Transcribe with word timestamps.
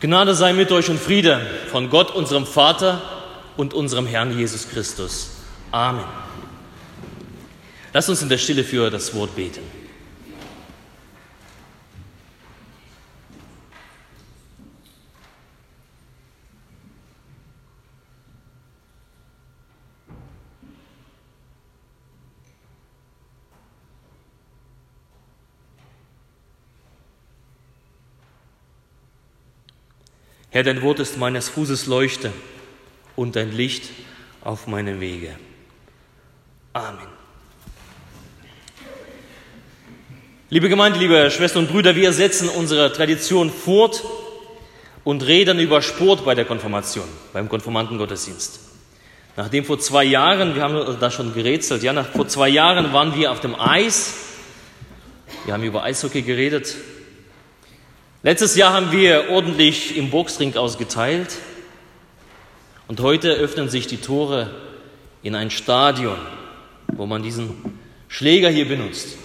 Gnade 0.00 0.34
sei 0.34 0.52
mit 0.52 0.70
euch 0.72 0.90
und 0.90 1.00
Friede 1.00 1.40
von 1.70 1.88
Gott, 1.88 2.14
unserem 2.14 2.46
Vater 2.46 3.00
und 3.56 3.72
unserem 3.72 4.06
Herrn 4.06 4.36
Jesus 4.36 4.68
Christus. 4.68 5.30
Amen. 5.72 6.04
Lasst 7.92 8.10
uns 8.10 8.20
in 8.20 8.28
der 8.28 8.36
Stille 8.36 8.62
für 8.62 8.90
das 8.90 9.14
Wort 9.14 9.34
beten. 9.34 9.62
Herr, 30.56 30.62
dein 30.62 30.80
Wort 30.80 31.00
ist 31.00 31.18
meines 31.18 31.50
Fußes 31.50 31.84
Leuchte 31.84 32.32
und 33.14 33.36
dein 33.36 33.52
Licht 33.52 33.90
auf 34.40 34.66
meinem 34.66 35.00
Wege. 35.00 35.36
Amen. 36.72 37.08
Liebe 40.48 40.70
Gemeinde, 40.70 40.98
liebe 40.98 41.30
Schwestern 41.30 41.64
und 41.64 41.72
Brüder, 41.72 41.94
wir 41.94 42.10
setzen 42.14 42.48
unsere 42.48 42.90
Tradition 42.90 43.50
fort 43.50 44.02
und 45.04 45.26
reden 45.26 45.58
über 45.58 45.82
Sport 45.82 46.24
bei 46.24 46.34
der 46.34 46.46
Konfirmation, 46.46 47.08
beim 47.34 47.50
Konformantengottesdienst. 47.50 48.58
Nachdem 49.36 49.62
vor 49.62 49.78
zwei 49.78 50.04
Jahren, 50.04 50.54
wir 50.54 50.62
haben 50.62 50.96
da 50.98 51.10
schon 51.10 51.34
gerätselt, 51.34 51.82
ja, 51.82 51.92
nach, 51.92 52.08
vor 52.12 52.28
zwei 52.28 52.48
Jahren 52.48 52.94
waren 52.94 53.14
wir 53.14 53.30
auf 53.30 53.40
dem 53.40 53.60
Eis, 53.60 54.14
wir 55.44 55.52
haben 55.52 55.64
über 55.64 55.82
Eishockey 55.82 56.22
geredet, 56.22 56.76
Letztes 58.26 58.56
Jahr 58.56 58.72
haben 58.72 58.90
wir 58.90 59.30
ordentlich 59.30 59.96
im 59.96 60.10
Boxring 60.10 60.56
ausgeteilt 60.56 61.36
und 62.88 62.98
heute 62.98 63.30
öffnen 63.30 63.68
sich 63.68 63.86
die 63.86 63.98
Tore 63.98 64.50
in 65.22 65.36
ein 65.36 65.48
Stadion, 65.52 66.18
wo 66.88 67.06
man 67.06 67.22
diesen 67.22 67.78
Schläger 68.08 68.48
hier 68.48 68.66
benutzt. 68.66 69.16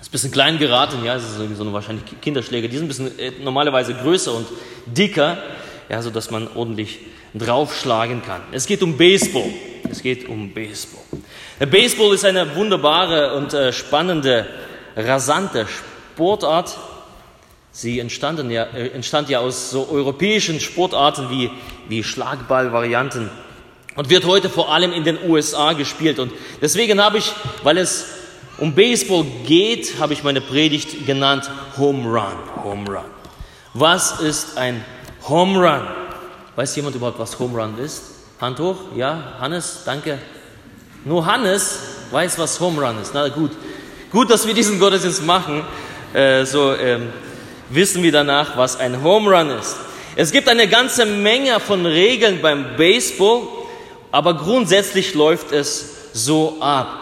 Ist 0.00 0.08
ein 0.08 0.10
bisschen 0.10 0.32
klein 0.32 0.58
geraten, 0.58 1.04
ja, 1.04 1.14
das 1.14 1.22
ist 1.22 1.56
so 1.56 1.62
eine 1.62 1.72
wahrscheinlich 1.72 2.04
Kinderschläger. 2.20 2.66
Die 2.66 2.76
sind 2.76 2.86
ein 2.86 2.88
bisschen 2.88 3.18
äh, 3.20 3.34
normalerweise 3.40 3.94
größer 3.94 4.34
und 4.34 4.48
dicker, 4.84 5.38
ja, 5.88 6.02
sodass 6.02 6.28
man 6.32 6.48
ordentlich 6.56 6.98
draufschlagen 7.34 8.22
kann. 8.22 8.40
Es 8.50 8.66
geht 8.66 8.82
um 8.82 8.96
Baseball. 8.96 9.48
Es 9.88 10.02
geht 10.02 10.28
um 10.28 10.52
Baseball. 10.52 11.04
Der 11.60 11.66
Baseball 11.66 12.12
ist 12.12 12.24
eine 12.24 12.56
wunderbare 12.56 13.36
und 13.36 13.54
äh, 13.54 13.72
spannende, 13.72 14.48
rasante 14.96 15.68
Sportart, 15.68 16.76
Sie 17.74 18.00
entstanden 18.00 18.50
ja, 18.50 18.64
äh, 18.64 18.88
entstand 18.88 19.30
ja 19.30 19.40
aus 19.40 19.70
so 19.70 19.88
europäischen 19.90 20.60
Sportarten 20.60 21.30
wie, 21.30 21.50
wie 21.88 22.04
Schlagballvarianten 22.04 23.30
und 23.96 24.10
wird 24.10 24.26
heute 24.26 24.50
vor 24.50 24.70
allem 24.70 24.92
in 24.92 25.04
den 25.04 25.18
USA 25.26 25.72
gespielt. 25.72 26.18
Und 26.18 26.32
deswegen 26.60 27.02
habe 27.02 27.16
ich, 27.16 27.32
weil 27.62 27.78
es 27.78 28.06
um 28.58 28.74
Baseball 28.74 29.24
geht, 29.46 29.98
habe 29.98 30.12
ich 30.12 30.22
meine 30.22 30.42
Predigt 30.42 31.06
genannt 31.06 31.50
Home 31.78 32.04
Run. 32.04 32.62
Home 32.62 32.86
Run. 32.90 33.04
Was 33.72 34.20
ist 34.20 34.58
ein 34.58 34.84
Home 35.28 35.58
Run? 35.58 35.86
Weiß 36.56 36.76
jemand 36.76 36.94
überhaupt, 36.94 37.18
was 37.18 37.38
Home 37.38 37.58
Run 37.58 37.78
ist? 37.78 38.02
Hand 38.38 38.60
hoch? 38.60 38.76
Ja, 38.94 39.36
Hannes, 39.40 39.80
danke. 39.86 40.18
Nur 41.06 41.24
Hannes 41.24 41.80
weiß, 42.10 42.38
was 42.38 42.60
Home 42.60 42.86
Run 42.86 43.00
ist. 43.00 43.14
Na 43.14 43.28
gut, 43.28 43.52
gut, 44.10 44.30
dass 44.30 44.46
wir 44.46 44.52
diesen 44.52 44.78
Gottesdienst 44.78 45.24
machen. 45.24 45.64
Äh, 46.12 46.44
so 46.44 46.74
ähm, 46.74 47.08
wissen 47.74 48.02
wir 48.02 48.12
danach, 48.12 48.56
was 48.56 48.78
ein 48.78 49.02
Home 49.02 49.30
Run 49.30 49.50
ist. 49.50 49.76
Es 50.14 50.30
gibt 50.30 50.48
eine 50.48 50.68
ganze 50.68 51.06
Menge 51.06 51.58
von 51.60 51.86
Regeln 51.86 52.42
beim 52.42 52.76
Baseball, 52.76 53.42
aber 54.10 54.34
grundsätzlich 54.34 55.14
läuft 55.14 55.52
es 55.52 56.12
so 56.12 56.58
ab. 56.60 56.98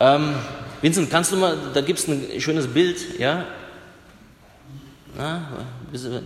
Ähm, 0.00 0.34
Vincent, 0.82 1.10
kannst 1.10 1.32
du 1.32 1.36
mal, 1.36 1.56
da 1.72 1.80
gibt 1.80 1.98
es 1.98 2.08
ein 2.08 2.40
schönes 2.40 2.66
Bild, 2.66 3.18
ja? 3.18 3.44
Na, 5.16 5.42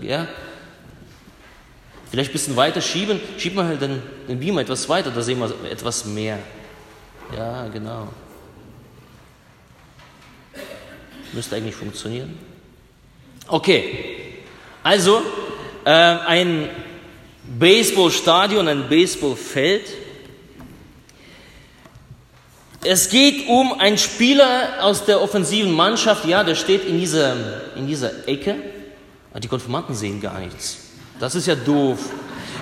ja? 0.00 0.26
Vielleicht 2.10 2.30
ein 2.30 2.32
bisschen 2.32 2.56
weiter 2.56 2.82
schieben. 2.82 3.20
Schieb 3.38 3.54
mal 3.54 3.76
den, 3.76 4.02
den 4.28 4.38
Beamer 4.38 4.60
etwas 4.60 4.88
weiter, 4.88 5.10
da 5.10 5.22
sehen 5.22 5.38
wir 5.38 5.50
etwas 5.70 6.04
mehr. 6.04 6.38
Ja, 7.34 7.68
genau. 7.68 8.08
Müsste 11.32 11.56
eigentlich 11.56 11.74
funktionieren. 11.74 12.51
Okay, 13.52 14.32
also 14.82 15.20
äh, 15.84 15.90
ein 15.90 16.70
Baseballstadion, 17.58 18.66
ein 18.66 18.88
Baseballfeld. 18.88 19.82
Es 22.82 23.10
geht 23.10 23.46
um 23.48 23.78
einen 23.78 23.98
Spieler 23.98 24.78
aus 24.80 25.04
der 25.04 25.20
offensiven 25.20 25.70
Mannschaft, 25.70 26.24
ja, 26.24 26.42
der 26.42 26.54
steht 26.54 26.86
in 26.86 26.98
dieser, 26.98 27.36
in 27.76 27.86
dieser 27.86 28.26
Ecke. 28.26 28.54
Die 29.38 29.48
Konformanten 29.48 29.94
sehen 29.94 30.18
gar 30.18 30.40
nichts. 30.40 30.78
Das 31.20 31.34
ist 31.34 31.46
ja 31.46 31.54
doof. 31.54 31.98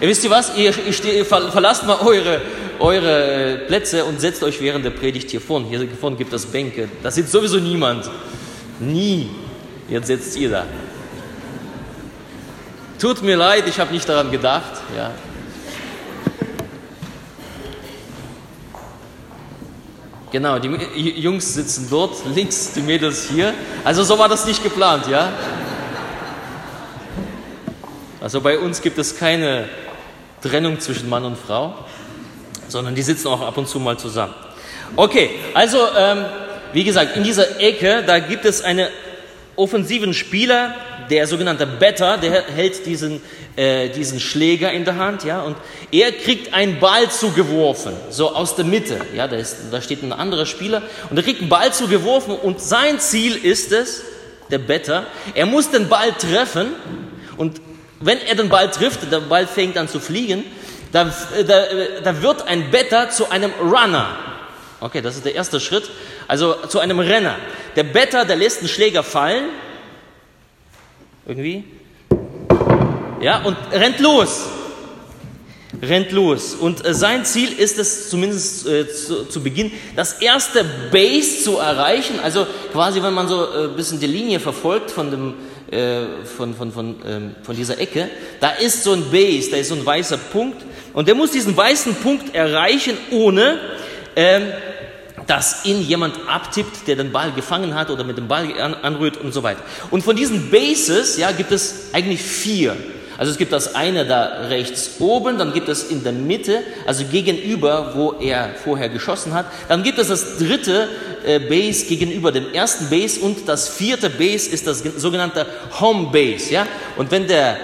Ihr 0.01 0.09
wisst 0.09 0.25
ihr 0.25 0.31
was? 0.31 0.57
Ihr, 0.57 0.75
ihr 0.87 1.25
verlasst 1.25 1.87
mal 1.87 2.01
eure, 2.01 2.41
eure 2.81 3.61
Plätze 3.69 4.05
und 4.05 4.21
setzt 4.21 4.43
euch 4.43 4.61
während 4.61 4.85
der 4.85 4.91
Predigt 4.91 5.31
hier 5.31 5.41
vorne. 5.41 5.69
Hier 5.69 5.87
vorne 6.01 6.17
gibt 6.17 6.33
es 6.33 6.47
Bänke. 6.47 6.89
Das 7.01 7.15
sieht 7.15 7.29
sowieso 7.29 7.59
niemand. 7.59 8.11
Nie. 8.81 9.29
Jetzt 9.91 10.07
sitzt 10.07 10.37
ihr 10.37 10.51
da. 10.51 10.67
Tut 13.01 13.23
mir 13.23 13.37
leid, 13.37 13.65
ich 13.67 13.81
habe 13.81 13.93
nicht 13.93 14.09
daran 14.09 14.31
gedacht. 14.31 14.81
Ja. 14.97 15.11
Genau, 20.31 20.61
die 20.61 20.69
Jungs 21.21 21.55
sitzen 21.55 21.89
dort, 21.91 22.15
links 22.33 22.73
die 22.73 22.83
Mädels 22.83 23.29
hier. 23.29 23.53
Also 23.83 24.05
so 24.05 24.17
war 24.17 24.29
das 24.29 24.47
nicht 24.47 24.63
geplant, 24.63 25.09
ja? 25.09 25.33
Also 28.21 28.41
bei 28.41 28.61
uns 28.61 28.81
gibt 28.81 28.99
es 28.99 29.19
keine 29.19 29.69
Trennung 30.41 30.79
zwischen 30.79 31.09
Mann 31.09 31.25
und 31.25 31.37
Frau, 31.37 31.75
sondern 32.69 32.95
die 32.95 33.03
sitzen 33.03 33.27
auch 33.27 33.41
ab 33.41 33.57
und 33.57 33.67
zu 33.67 33.81
mal 33.81 33.99
zusammen. 33.99 34.35
Okay, 34.95 35.31
also 35.53 35.79
ähm, 35.99 36.27
wie 36.73 36.85
gesagt, 36.85 37.17
in 37.17 37.25
dieser 37.25 37.59
Ecke, 37.59 38.05
da 38.07 38.21
gibt 38.21 38.45
es 38.45 38.63
eine 38.63 38.89
offensiven 39.61 40.15
Spieler, 40.15 40.75
der 41.11 41.27
sogenannte 41.27 41.67
Better, 41.67 42.17
der 42.19 42.45
hält 42.45 42.87
diesen, 42.87 43.21
äh, 43.57 43.91
diesen 43.91 44.21
Schläger 44.21 44.73
in 44.73 44.85
der 44.85 44.97
Hand, 44.97 45.25
ja, 45.25 45.43
und 45.43 45.57
er 45.93 46.13
kriegt 46.13 46.55
einen 46.55 46.81
Ball 46.81 47.11
zugeworfen, 47.11 47.93
so 48.09 48.35
aus 48.35 48.57
der 48.57 48.65
Mitte, 48.65 48.99
ja, 49.15 49.29
da, 49.29 49.37
ist, 49.37 49.57
da 49.71 49.83
steht 49.83 50.03
ein 50.03 50.13
anderer 50.13 50.47
Spieler 50.47 50.83
und 51.11 51.17
er 51.17 51.23
kriegt 51.23 51.41
einen 51.41 51.51
Ball 51.51 51.73
zugeworfen 51.73 52.35
und 52.35 52.61
sein 52.61 53.01
Ziel 53.01 53.37
ist 53.37 53.73
es, 53.73 54.03
der 54.51 54.59
Better, 54.59 55.07
er 55.35 55.47
muss 55.47 55.71
den 55.71 55.89
Ball 55.89 56.13
treffen 56.13 56.69
und 57.37 57.61
wenn 58.01 58.19
er 58.19 58.35
den 58.35 58.49
Ball 58.49 58.71
trifft, 58.71 59.13
der 59.13 59.21
Ball 59.21 59.47
fängt 59.47 59.77
an 59.77 59.89
zu 59.89 60.01
fliegen, 60.01 60.45
da, 60.93 61.13
da, 61.47 61.65
da 62.03 62.23
wird 62.23 62.49
ein 62.49 62.71
Better 62.71 63.11
zu 63.11 63.31
einem 63.31 63.53
Runner. 63.61 64.17
Okay, 64.81 65.03
das 65.03 65.17
ist 65.17 65.27
der 65.27 65.35
erste 65.35 65.61
Schritt. 65.61 65.91
Also 66.31 66.55
zu 66.69 66.79
einem 66.79 67.01
Renner. 67.01 67.35
Der 67.75 67.83
Better, 67.83 68.25
der 68.25 68.37
lässt 68.37 68.61
einen 68.61 68.69
Schläger 68.69 69.03
fallen. 69.03 69.47
Irgendwie. 71.27 71.65
Ja, 73.21 73.43
und 73.43 73.57
rennt 73.73 73.99
los. 73.99 74.47
Rennt 75.83 76.13
los. 76.13 76.55
Und 76.55 76.87
äh, 76.87 76.95
sein 76.95 77.25
Ziel 77.25 77.53
ist 77.53 77.81
es, 77.81 78.11
zumindest 78.11 78.65
äh, 78.69 78.89
zu, 78.89 79.25
zu, 79.25 79.43
Beginn, 79.43 79.73
das 79.97 80.21
erste 80.23 80.65
Base 80.93 81.43
zu 81.43 81.59
erreichen. 81.59 82.21
Also 82.23 82.47
quasi, 82.71 83.03
wenn 83.03 83.13
man 83.13 83.27
so 83.27 83.53
äh, 83.53 83.65
ein 83.65 83.75
bisschen 83.75 83.99
die 83.99 84.07
Linie 84.07 84.39
verfolgt 84.39 84.93
von, 84.93 85.11
dem, 85.11 85.35
äh, 85.73 86.25
von, 86.37 86.55
von, 86.55 86.71
von, 86.71 86.95
ähm, 87.09 87.35
von 87.43 87.57
dieser 87.57 87.77
Ecke, 87.81 88.09
da 88.39 88.51
ist 88.51 88.85
so 88.85 88.93
ein 88.93 89.11
Base, 89.11 89.51
da 89.51 89.57
ist 89.57 89.71
so 89.71 89.75
ein 89.75 89.85
weißer 89.85 90.19
Punkt. 90.19 90.63
Und 90.93 91.09
der 91.09 91.17
muss 91.17 91.33
diesen 91.33 91.57
weißen 91.57 91.97
Punkt 91.97 92.37
erreichen, 92.37 92.97
ohne 93.11 93.59
ähm, 94.15 94.53
dass 95.31 95.65
ihn 95.65 95.81
jemand 95.81 96.17
abtippt, 96.27 96.89
der 96.89 96.97
den 96.97 97.13
Ball 97.13 97.31
gefangen 97.31 97.77
hat 97.77 97.89
oder 97.89 98.03
mit 98.03 98.19
dem 98.19 98.27
Ball 98.27 98.49
anrührt 98.83 99.17
und 99.17 99.33
so 99.33 99.45
weiter. 99.45 99.63
Und 99.93 100.03
von 100.03 100.17
diesen 100.17 100.51
Bases 100.51 101.19
ja, 101.19 101.31
gibt 101.31 101.53
es 101.53 101.91
eigentlich 101.93 102.21
vier. 102.21 102.77
Also 103.17 103.31
es 103.31 103.39
gibt 103.39 103.53
das 103.53 103.77
eine 103.77 104.05
da 104.05 104.49
rechts 104.49 104.97
oben, 104.99 105.39
dann 105.39 105.53
gibt 105.53 105.69
es 105.69 105.85
in 105.85 106.03
der 106.03 106.13
Mitte, 106.13 106.65
also 106.85 107.05
gegenüber, 107.05 107.93
wo 107.95 108.15
er 108.19 108.57
vorher 108.65 108.89
geschossen 108.89 109.33
hat. 109.33 109.47
Dann 109.69 109.85
gibt 109.85 110.01
es 110.01 110.09
das 110.09 110.39
dritte 110.39 110.89
äh, 111.25 111.39
Base 111.39 111.87
gegenüber 111.87 112.33
dem 112.33 112.53
ersten 112.53 112.91
Base 112.91 113.21
und 113.21 113.49
das 113.49 113.69
vierte 113.69 114.11
Base 114.11 114.51
ist 114.51 114.67
das 114.67 114.81
sogenannte 114.97 115.47
Home 115.79 116.11
Base. 116.11 116.53
Ja? 116.53 116.67
Und 116.97 117.13
wenn 117.13 117.29
der 117.29 117.57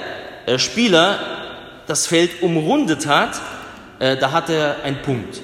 äh, 0.46 0.56
Spieler 0.56 1.18
das 1.88 2.06
Feld 2.06 2.42
umrundet 2.42 3.08
hat, 3.08 3.40
äh, 3.98 4.16
da 4.16 4.30
hat 4.30 4.50
er 4.50 4.84
einen 4.84 5.02
Punkt 5.02 5.40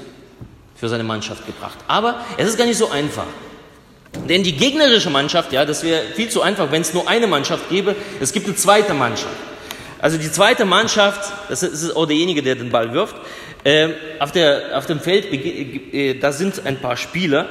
für 0.83 0.89
seine 0.89 1.05
Mannschaft 1.05 1.47
gebracht. 1.47 1.79
Aber 1.87 2.17
es 2.37 2.49
ist 2.49 2.59
gar 2.59 2.67
nicht 2.67 2.77
so 2.77 2.91
einfach. 2.91 3.27
Denn 4.29 4.43
die 4.43 4.57
gegnerische 4.57 5.11
Mannschaft, 5.11 5.53
ja, 5.53 5.65
das 5.65 5.85
wäre 5.85 6.03
viel 6.17 6.29
zu 6.29 6.43
einfach, 6.43 6.73
wenn 6.73 6.83
es 6.83 6.93
nur 6.93 7.07
eine 7.07 7.29
Mannschaft 7.29 7.69
gäbe. 7.69 7.95
Es 8.19 8.33
gibt 8.33 8.47
eine 8.47 8.57
zweite 8.57 8.93
Mannschaft. 8.93 9.37
Also 10.01 10.19
die 10.19 10.33
zweite 10.33 10.65
Mannschaft, 10.65 11.33
das 11.49 11.63
ist 11.63 11.95
auch 11.95 12.07
derjenige, 12.07 12.43
der 12.43 12.57
den 12.57 12.71
Ball 12.71 12.93
wirft, 12.93 13.15
äh, 13.63 13.91
auf, 14.19 14.33
der, 14.33 14.77
auf 14.77 14.87
dem 14.87 14.99
Feld, 14.99 15.33
äh, 15.33 16.19
da 16.19 16.33
sind 16.33 16.67
ein 16.67 16.81
paar 16.81 16.97
Spieler 16.97 17.47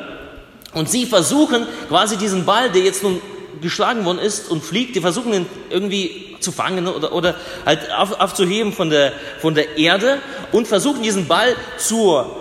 und 0.73 0.89
sie 0.89 1.05
versuchen 1.05 1.65
quasi 1.87 2.17
diesen 2.17 2.43
Ball, 2.45 2.69
der 2.69 2.81
jetzt 2.81 3.01
nun 3.01 3.21
geschlagen 3.61 4.03
worden 4.03 4.19
ist 4.19 4.51
und 4.51 4.61
fliegt, 4.61 4.97
die 4.97 4.99
versuchen 4.99 5.31
ihn 5.31 5.45
irgendwie 5.69 6.35
zu 6.41 6.51
fangen 6.51 6.85
oder, 6.85 7.13
oder 7.13 7.35
halt 7.65 7.93
auf, 7.93 8.19
aufzuheben 8.19 8.73
von 8.73 8.89
der, 8.89 9.13
von 9.39 9.55
der 9.55 9.77
Erde 9.77 10.17
und 10.51 10.67
versuchen 10.67 11.01
diesen 11.01 11.29
Ball 11.29 11.55
zur 11.77 12.40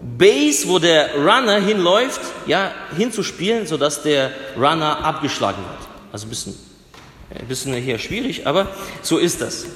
Base, 0.00 0.68
wo 0.68 0.78
der 0.78 1.14
Runner 1.14 1.60
hinläuft, 1.60 2.20
ja, 2.46 2.72
hinzuspielen, 2.96 3.66
sodass 3.66 4.02
der 4.02 4.30
Runner 4.56 5.04
abgeschlagen 5.04 5.62
wird. 5.62 5.88
Also 6.12 6.26
ein 6.26 6.30
bisschen, 6.30 6.54
ein 7.30 7.46
bisschen 7.46 7.74
hier 7.74 7.98
schwierig, 7.98 8.46
aber 8.46 8.68
so 9.02 9.18
ist 9.18 9.40
das. 9.40 9.66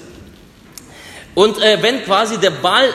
Und 1.34 1.60
äh, 1.62 1.82
wenn 1.82 2.04
quasi 2.04 2.38
der 2.38 2.50
Ball 2.50 2.92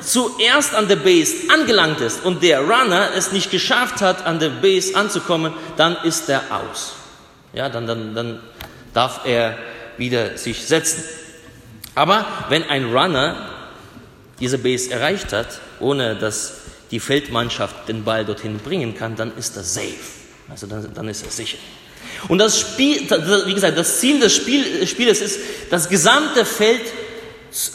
zuerst 0.00 0.74
an 0.74 0.88
der 0.88 0.96
Base 0.96 1.34
angelangt 1.52 2.00
ist 2.00 2.24
und 2.24 2.42
der 2.42 2.60
Runner 2.60 3.10
es 3.16 3.32
nicht 3.32 3.50
geschafft 3.50 4.00
hat, 4.00 4.26
an 4.26 4.38
der 4.38 4.50
Base 4.50 4.94
anzukommen, 4.94 5.52
dann 5.76 5.96
ist 6.04 6.28
er 6.28 6.42
aus. 6.50 6.94
Ja, 7.52 7.68
dann, 7.68 7.86
dann, 7.86 8.14
dann 8.14 8.40
darf 8.94 9.22
er 9.24 9.56
wieder 9.96 10.36
sich 10.36 10.66
setzen. 10.66 11.02
Aber 11.94 12.26
wenn 12.48 12.68
ein 12.68 12.92
Runner 12.92 13.36
diese 14.38 14.58
Base 14.58 14.90
erreicht 14.90 15.32
hat, 15.32 15.60
ohne 15.80 16.14
dass 16.14 16.57
die 16.90 17.00
Feldmannschaft 17.00 17.88
den 17.88 18.04
Ball 18.04 18.24
dorthin 18.24 18.58
bringen 18.58 18.94
kann, 18.94 19.16
dann 19.16 19.36
ist 19.36 19.56
er 19.56 19.62
safe. 19.62 19.94
Also 20.48 20.66
dann, 20.66 20.92
dann 20.94 21.08
ist 21.08 21.24
er 21.24 21.30
sicher. 21.30 21.58
Und 22.28 22.38
das 22.38 22.58
Spiel, 22.58 23.08
wie 23.46 23.54
gesagt, 23.54 23.76
das 23.76 24.00
Ziel 24.00 24.20
des 24.20 24.34
Spiel, 24.34 24.86
Spieles 24.86 25.20
ist, 25.20 25.38
das 25.70 25.88
gesamte 25.88 26.44
Feld 26.44 26.82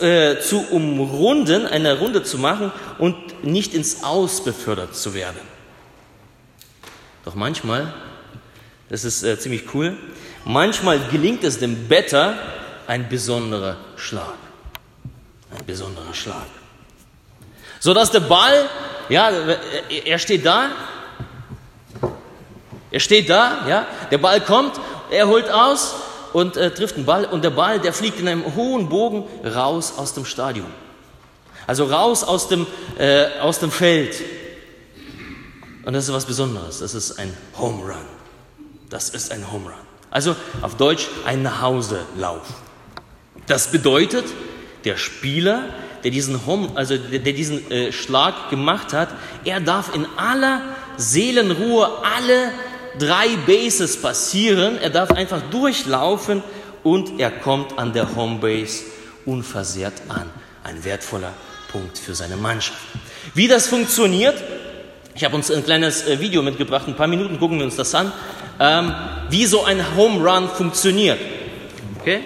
äh, 0.02 0.40
zu 0.40 0.66
umrunden, 0.70 1.66
eine 1.66 2.00
Runde 2.00 2.24
zu 2.24 2.38
machen 2.38 2.72
und 2.98 3.44
nicht 3.44 3.74
ins 3.74 4.04
Aus 4.04 4.44
befördert 4.44 4.96
zu 4.96 5.14
werden. 5.14 5.40
Doch 7.26 7.36
manchmal, 7.36 7.94
das 8.90 9.04
ist 9.04 9.24
äh, 9.24 9.40
ziemlich 9.40 9.74
cool, 9.74 9.96
manchmal 10.46 11.00
gelingt 11.12 11.44
es 11.44 11.60
dem 11.60 11.88
Better 11.88 12.38
ein 12.88 13.08
besonderer 13.10 13.78
Schlag. 13.96 14.36
Ein 15.58 15.66
besonderer 15.66 16.14
Schlag. 16.14 16.48
So 17.80 17.94
dass 17.94 18.12
der 18.12 18.22
Ball, 18.22 18.70
ja, 19.10 19.32
er 20.06 20.20
steht 20.20 20.46
da, 20.46 20.70
er 22.92 23.00
steht 23.00 23.30
da, 23.30 23.68
ja, 23.68 23.88
der 24.12 24.18
Ball 24.18 24.42
kommt, 24.42 24.80
er 25.10 25.28
holt 25.28 25.50
aus 25.50 25.96
und 26.34 26.58
äh, 26.58 26.72
trifft 26.72 26.98
den 26.98 27.06
Ball 27.06 27.26
und 27.26 27.44
der 27.44 27.52
Ball, 27.52 27.80
der 27.80 27.94
fliegt 27.94 28.20
in 28.20 28.28
einem 28.28 28.56
hohen 28.56 28.90
Bogen 28.90 29.26
raus 29.44 29.94
aus 29.98 30.14
dem 30.14 30.26
Stadion. 30.26 30.68
Also 31.66 31.86
raus 31.86 32.24
aus 32.24 32.50
dem, 32.50 32.68
äh, 32.98 33.40
aus 33.40 33.60
dem 33.60 33.72
Feld. 33.72 34.16
Und 35.86 35.94
das 35.94 36.06
ist 36.06 36.14
was 36.14 36.26
Besonderes. 36.26 36.80
Das 36.80 36.94
ist 36.94 37.20
ein 37.20 37.36
Home 37.58 37.84
Run. 37.84 38.06
Das 38.90 39.10
ist 39.10 39.32
ein 39.32 39.52
Home 39.52 39.66
Run. 39.66 39.74
Also 40.12 40.36
auf 40.62 40.76
Deutsch 40.76 41.08
ein 41.26 41.42
Nachhauselauf. 41.42 42.48
Das 43.48 43.72
bedeutet, 43.72 44.26
der 44.86 44.98
Spieler, 44.98 45.64
der 46.04 46.12
diesen, 46.12 46.46
Home, 46.46 46.70
also 46.76 46.98
der, 46.98 47.20
der 47.20 47.34
diesen 47.34 47.70
äh, 47.72 47.92
Schlag 47.92 48.50
gemacht 48.50 48.94
hat, 48.94 49.10
er 49.46 49.60
darf 49.60 49.96
in 49.96 50.06
aller 50.18 50.62
Seelenruhe 50.98 51.90
alle 52.04 52.52
drei 53.00 53.30
Bases 53.48 54.02
passieren. 54.02 54.78
Er 54.78 54.90
darf 54.90 55.12
einfach 55.12 55.42
durchlaufen 55.50 56.44
und 56.84 57.20
er 57.20 57.32
kommt 57.32 57.78
an 57.80 57.94
der 57.94 58.16
Homebase 58.16 58.84
unversehrt 59.26 60.02
an. 60.10 60.30
Ein 60.64 60.84
wertvoller 60.84 61.34
Punkt 61.72 61.98
für 61.98 62.14
seine 62.14 62.38
Mannschaft. 62.38 62.80
Wie 63.34 63.48
das 63.48 63.68
funktioniert, 63.68 64.36
ich 65.16 65.24
habe 65.24 65.36
uns 65.36 65.52
ein 65.52 65.64
kleines 65.64 66.08
äh, 66.08 66.20
Video 66.20 66.42
mitgebracht, 66.42 66.88
ein 66.88 66.96
paar 66.96 67.08
Minuten 67.08 67.40
gucken 67.40 67.58
wir 67.58 67.66
uns 67.66 67.76
das 67.76 67.94
an, 67.96 68.12
ähm, 68.60 68.94
wie 69.30 69.46
so 69.46 69.64
ein 69.64 69.96
Home 69.96 70.24
Run 70.24 70.50
funktioniert. 70.50 71.20
Okay? 72.00 72.22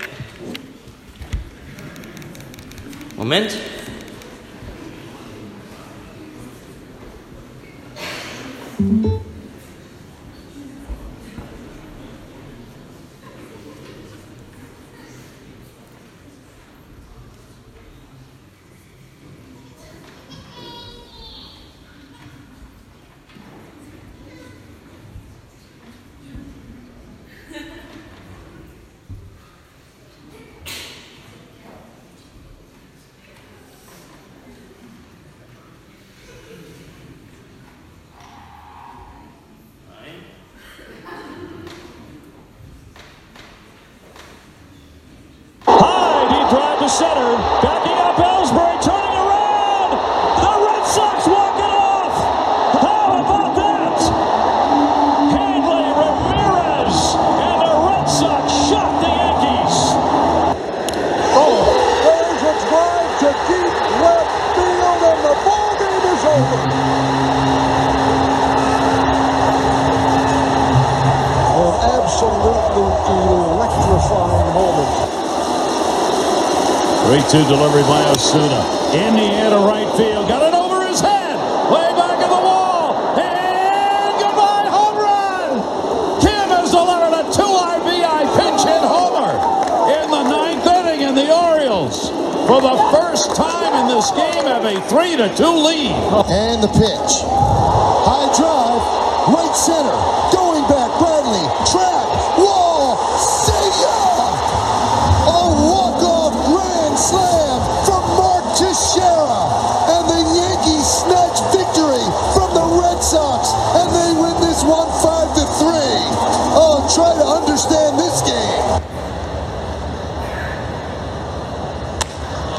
Moment. 3.17 3.57
To 77.43 77.49
delivery 77.49 77.83
by 77.83 78.01
Osuna. 78.09 78.65
In 78.97 79.13
the 79.13 79.29
air 79.37 79.51
to 79.51 79.61
right 79.61 79.85
field. 79.93 80.27
Got 80.27 80.41
it 80.41 80.57
over 80.57 80.87
his 80.87 80.99
head. 80.99 81.37
Way 81.69 81.93
back 81.93 82.17
of 82.17 82.29
the 82.33 82.41
wall. 82.41 82.97
And 83.13 84.17
goodbye, 84.17 84.65
home 84.65 84.97
run. 84.97 85.61
Kim 86.17 86.49
has 86.49 86.71
delivered 86.73 87.13
a 87.13 87.29
2 87.29 87.37
RBI 87.45 88.21
pinch 88.41 88.61
hit 88.65 88.81
homer 88.81 89.37
in 90.01 90.09
the 90.09 90.23
ninth 90.25 90.65
inning, 90.65 91.05
and 91.05 91.15
the 91.15 91.29
Orioles, 91.29 92.09
for 92.49 92.57
the 92.57 92.73
first 92.89 93.35
time 93.35 93.85
in 93.85 93.93
this 93.93 94.09
game, 94.17 94.45
have 94.49 94.65
a 94.65 94.81
3 94.89 95.17
to 95.17 95.29
2 95.37 95.45
lead. 95.45 95.93
And 96.33 96.63
the 96.63 96.73
pitch. 96.73 97.21
High 97.21 98.33
drive, 98.33 98.81
right 99.29 99.53
center. 99.53 100.36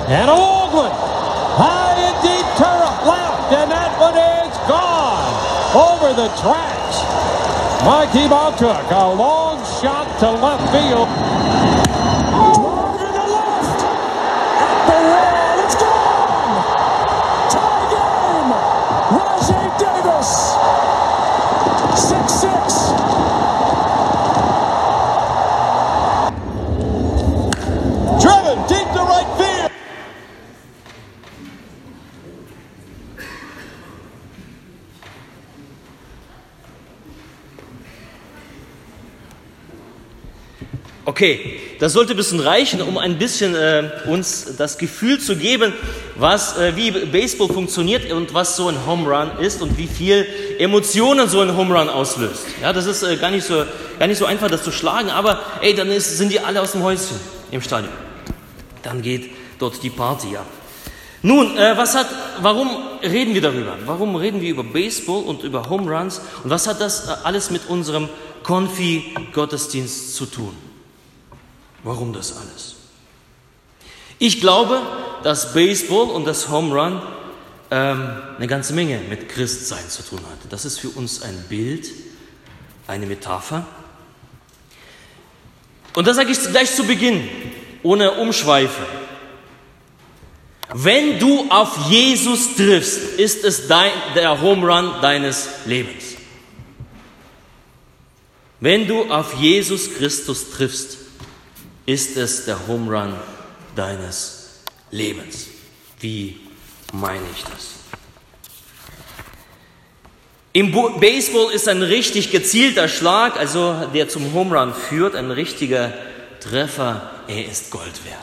And 0.09 0.31
Oakland. 0.31 0.97
High 1.61 2.01
and 2.01 2.17
deep 2.25 2.49
turret 2.57 2.97
left, 3.05 3.53
and 3.53 3.69
that 3.69 3.93
one 4.01 4.17
is 4.17 4.57
gone 4.65 5.29
over 5.77 6.17
the 6.17 6.33
tracks. 6.41 7.05
Mikey 7.85 8.25
Baltuk, 8.25 8.89
a 8.89 9.13
long 9.13 9.61
shot 9.83 10.09
to 10.21 10.31
left 10.31 10.65
field. 10.73 11.08
Okay, 41.19 41.59
das 41.81 41.95
sollte 41.95 42.15
ein 42.15 42.17
bisschen 42.17 42.39
reichen, 42.39 42.81
um 42.81 42.97
ein 42.97 43.19
bisschen 43.19 43.57
äh, 43.57 43.91
uns 44.07 44.55
das 44.57 44.79
Gefühl 44.79 45.19
zu 45.19 45.35
geben, 45.35 45.73
was, 46.15 46.57
äh, 46.57 46.77
wie 46.77 46.93
Baseball 46.93 47.49
funktioniert 47.49 48.13
und 48.13 48.35
was 48.35 48.55
so 48.55 48.69
ein 48.69 48.87
Home 48.87 49.11
Run 49.11 49.45
ist 49.45 49.61
und 49.61 49.77
wie 49.77 49.89
viel 49.89 50.29
Emotionen 50.61 51.29
so 51.29 51.41
ein 51.41 51.57
Home 51.57 51.77
Run 51.77 51.89
auslöst. 51.89 52.47
Ja, 52.63 52.73
das 52.73 52.87
ist 52.87 53.03
äh, 53.03 53.17
gar, 53.17 53.33
nicht 53.33 53.45
so, 53.45 53.65
gar 53.99 54.07
nicht 54.07 54.19
so 54.19 54.27
einfach, 54.27 54.49
das 54.49 54.63
zu 54.63 54.71
schlagen, 54.71 55.11
aber 55.11 55.41
ey, 55.61 55.75
dann 55.75 55.91
ist, 55.91 56.19
sind 56.19 56.31
die 56.31 56.39
alle 56.39 56.63
aus 56.63 56.71
dem 56.71 56.85
Häuschen 56.85 57.17
im 57.51 57.63
Stadion. 57.63 57.93
Dann 58.85 59.03
geht 59.03 59.29
dort 59.59 59.83
die 59.83 59.91
Party 59.91 60.37
ab. 60.37 60.47
Nun, 61.23 61.59
äh, 61.59 61.77
was 61.77 61.97
hat, 61.97 62.07
warum 62.43 62.69
reden 63.03 63.35
wir 63.35 63.43
darüber? 63.43 63.75
Warum 63.87 64.15
reden 64.15 64.41
wir 64.41 64.51
über 64.51 64.63
Baseball 64.63 65.25
und 65.25 65.43
über 65.43 65.69
Home 65.69 65.91
Runs? 65.91 66.21
Und 66.45 66.51
was 66.51 66.69
hat 66.69 66.81
das 66.81 67.09
äh, 67.09 67.13
alles 67.25 67.51
mit 67.51 67.63
unserem 67.69 68.09
Konfi-Gottesdienst 68.45 70.15
zu 70.15 70.27
tun? 70.27 70.68
Warum 71.83 72.13
das 72.13 72.37
alles? 72.37 72.77
Ich 74.19 74.41
glaube, 74.41 74.81
dass 75.23 75.53
Baseball 75.55 76.11
und 76.11 76.27
das 76.27 76.49
Home 76.49 76.75
Run 76.75 77.03
ähm, 77.71 78.11
eine 78.37 78.47
ganze 78.47 78.73
Menge 78.73 78.99
mit 79.09 79.29
Christsein 79.29 79.89
zu 79.89 80.03
tun 80.03 80.21
hat. 80.21 80.53
Das 80.53 80.65
ist 80.65 80.81
für 80.81 80.89
uns 80.89 81.23
ein 81.23 81.45
Bild, 81.49 81.89
eine 82.87 83.07
Metapher. 83.07 83.67
Und 85.95 86.07
das 86.07 86.17
sage 86.17 86.33
ich 86.33 86.41
gleich 86.41 86.75
zu 86.75 86.85
Beginn, 86.85 87.29
ohne 87.83 88.13
Umschweife. 88.13 88.87
Wenn 90.75 91.19
du 91.19 91.51
auf 91.51 91.89
Jesus 91.89 92.55
triffst, 92.57 93.19
ist 93.19 93.45
es 93.45 93.69
dein, 93.69 93.91
der 94.15 94.41
Home 94.41 94.67
Run 94.67 95.01
deines 95.01 95.49
Lebens. 95.65 96.17
Wenn 98.61 98.87
du 98.87 99.11
auf 99.11 99.35
Jesus 99.35 99.95
Christus 99.95 100.51
triffst, 100.51 100.99
ist 101.89 102.19
es 102.19 102.45
der 102.45 102.69
Home 102.69 102.95
Run 102.95 103.15
deines 103.75 104.61
Lebens. 104.91 105.47
Wie 106.01 106.39
meine 106.93 107.25
ich 107.35 107.43
das? 107.45 107.77
Im 110.53 110.71
Baseball 110.71 111.51
ist 111.51 111.67
ein 111.67 111.81
richtig 111.81 112.31
gezielter 112.31 112.89
Schlag, 112.89 113.39
also 113.39 113.89
der 113.95 114.07
zum 114.11 114.35
Home 114.35 114.55
Run 114.55 114.75
führt, 114.75 115.15
ein 115.15 115.31
richtiger 115.31 115.95
Treffer, 116.41 117.11
er 117.27 117.47
ist 117.47 117.71
Gold 117.71 118.05
wert. 118.05 118.19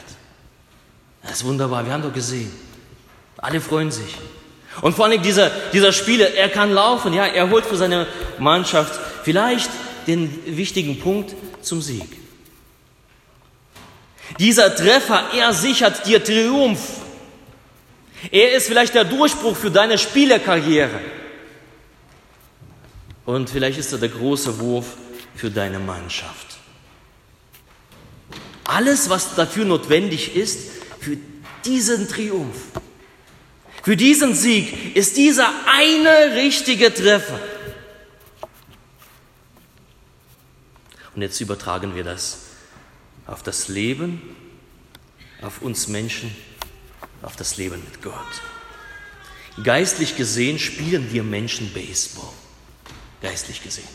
Das 1.24 1.38
ist 1.38 1.44
wunderbar, 1.44 1.84
wir 1.88 1.92
haben 1.92 2.04
doch 2.04 2.14
gesehen. 2.14 2.52
Alle 3.38 3.60
freuen 3.60 3.90
sich. 3.90 4.16
Und 4.82 4.96
vor 4.96 5.06
allem 5.06 5.24
dieser, 5.24 5.50
dieser 5.74 5.92
Spieler, 5.92 6.36
er 6.36 6.50
kann 6.50 6.72
laufen, 6.72 7.14
ja, 7.14 7.26
er 7.26 7.50
holt 7.50 7.66
für 7.66 7.78
seine 7.78 8.06
Mannschaft 8.38 8.94
vielleicht 9.24 9.72
den 10.06 10.56
wichtigen 10.56 11.00
Punkt 11.00 11.34
zum 11.64 11.82
Sieg. 11.82 12.25
Dieser 14.40 14.76
Treffer, 14.76 15.30
er 15.34 15.54
sichert 15.54 16.06
dir 16.06 16.24
Triumph. 16.24 17.02
Er 18.32 18.54
ist 18.54 18.68
vielleicht 18.68 18.96
der 18.96 19.06
Durchbruch 19.06 19.56
für 19.56 19.72
deine 19.72 19.98
Spielerkarriere. 19.98 21.00
Und 23.26 23.50
vielleicht 23.50 23.80
ist 23.80 23.92
er 23.92 24.00
der 24.00 24.10
große 24.10 24.60
Wurf 24.60 24.98
für 25.36 25.50
deine 25.50 25.80
Mannschaft. 25.80 26.58
Alles, 28.66 29.10
was 29.10 29.36
dafür 29.36 29.66
notwendig 29.66 30.36
ist, 30.36 30.72
für 31.00 31.18
diesen 31.66 32.08
Triumph, 32.08 32.58
für 33.84 33.96
diesen 33.96 34.34
Sieg, 34.34 34.96
ist 34.96 35.18
dieser 35.18 35.50
eine 35.72 36.36
richtige 36.36 36.94
Treffer. 36.94 37.40
Und 41.16 41.22
jetzt 41.22 41.40
übertragen 41.40 41.96
wir 41.96 42.04
das 42.04 42.45
auf 43.28 43.44
das 43.44 43.68
Leben, 43.68 44.22
auf 45.42 45.62
uns 45.62 45.88
Menschen, 45.88 46.36
auf 47.22 47.36
das 47.36 47.58
Leben 47.58 47.82
mit 47.84 48.02
Gott. 48.02 48.14
Geistlich 49.64 50.18
gesehen 50.18 50.60
spielen 50.60 51.12
wir 51.12 51.24
Menschen 51.24 51.74
Baseball. 51.74 52.34
Geistlich 53.22 53.64
gesehen. 53.64 53.88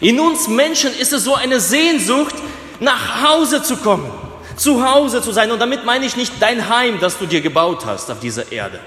In 0.00 0.20
uns 0.20 0.48
Menschen 0.48 0.92
ist 0.94 1.12
es 1.12 1.24
so 1.24 1.34
eine 1.34 1.60
Sehnsucht, 1.60 2.34
nach 2.80 3.22
Hause 3.22 3.62
zu 3.62 3.76
kommen, 3.76 4.10
zu 4.56 4.84
Hause 4.84 5.22
zu 5.22 5.32
sein. 5.32 5.50
Und 5.50 5.58
damit 5.58 5.84
meine 5.84 6.06
ich 6.06 6.16
nicht 6.16 6.32
dein 6.40 6.68
Heim, 6.68 6.98
das 7.00 7.18
du 7.18 7.26
dir 7.26 7.40
gebaut 7.40 7.84
hast 7.86 8.10
auf 8.10 8.20
dieser 8.20 8.50
Erde, 8.50 8.80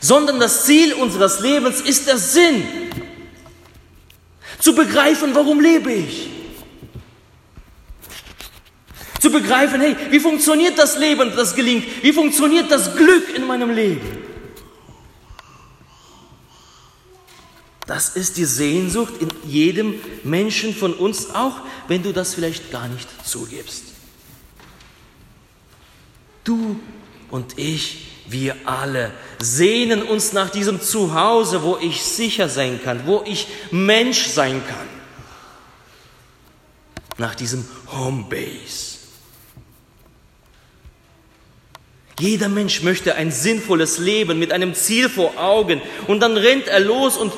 sondern 0.00 0.40
das 0.40 0.64
Ziel 0.64 0.92
unseres 0.94 1.40
Lebens 1.40 1.80
ist 1.80 2.06
der 2.06 2.18
Sinn, 2.18 2.66
zu 4.64 4.74
begreifen, 4.74 5.34
warum 5.34 5.60
lebe 5.60 5.92
ich. 5.92 6.30
Zu 9.20 9.30
begreifen, 9.30 9.78
hey, 9.78 9.94
wie 10.08 10.18
funktioniert 10.18 10.78
das 10.78 10.96
Leben, 10.96 11.32
das 11.36 11.54
gelingt? 11.54 11.84
Wie 12.02 12.14
funktioniert 12.14 12.70
das 12.70 12.96
Glück 12.96 13.28
in 13.36 13.46
meinem 13.46 13.68
Leben? 13.68 14.00
Das 17.86 18.16
ist 18.16 18.38
die 18.38 18.46
Sehnsucht 18.46 19.12
in 19.20 19.28
jedem 19.46 20.00
Menschen 20.22 20.74
von 20.74 20.94
uns, 20.94 21.34
auch 21.34 21.60
wenn 21.86 22.02
du 22.02 22.14
das 22.14 22.32
vielleicht 22.32 22.70
gar 22.70 22.88
nicht 22.88 23.06
zugibst. 23.22 23.84
Du 26.42 26.80
und 27.30 27.58
ich 27.58 28.13
wir 28.26 28.56
alle 28.64 29.10
sehnen 29.38 30.02
uns 30.02 30.32
nach 30.32 30.50
diesem 30.50 30.80
Zuhause, 30.80 31.62
wo 31.62 31.76
ich 31.80 32.02
sicher 32.02 32.48
sein 32.48 32.80
kann, 32.82 33.06
wo 33.06 33.22
ich 33.26 33.46
Mensch 33.70 34.26
sein 34.26 34.62
kann. 34.66 34.88
Nach 37.18 37.34
diesem 37.34 37.64
Homebase. 37.92 38.94
Jeder 42.18 42.48
Mensch 42.48 42.82
möchte 42.82 43.16
ein 43.16 43.32
sinnvolles 43.32 43.98
Leben 43.98 44.38
mit 44.38 44.52
einem 44.52 44.74
Ziel 44.74 45.08
vor 45.08 45.36
Augen 45.36 45.82
und 46.06 46.20
dann 46.20 46.36
rennt 46.36 46.68
er 46.68 46.80
los 46.80 47.16
und 47.16 47.32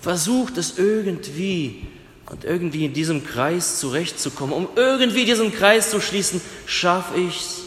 versucht 0.00 0.58
es 0.58 0.78
irgendwie 0.78 1.86
und 2.26 2.44
irgendwie 2.44 2.84
in 2.84 2.92
diesem 2.92 3.26
Kreis 3.26 3.78
zurechtzukommen. 3.78 4.54
Um 4.54 4.68
irgendwie 4.76 5.24
diesen 5.24 5.54
Kreis 5.54 5.90
zu 5.90 6.00
schließen, 6.00 6.40
schaffe 6.66 7.18
ich 7.18 7.61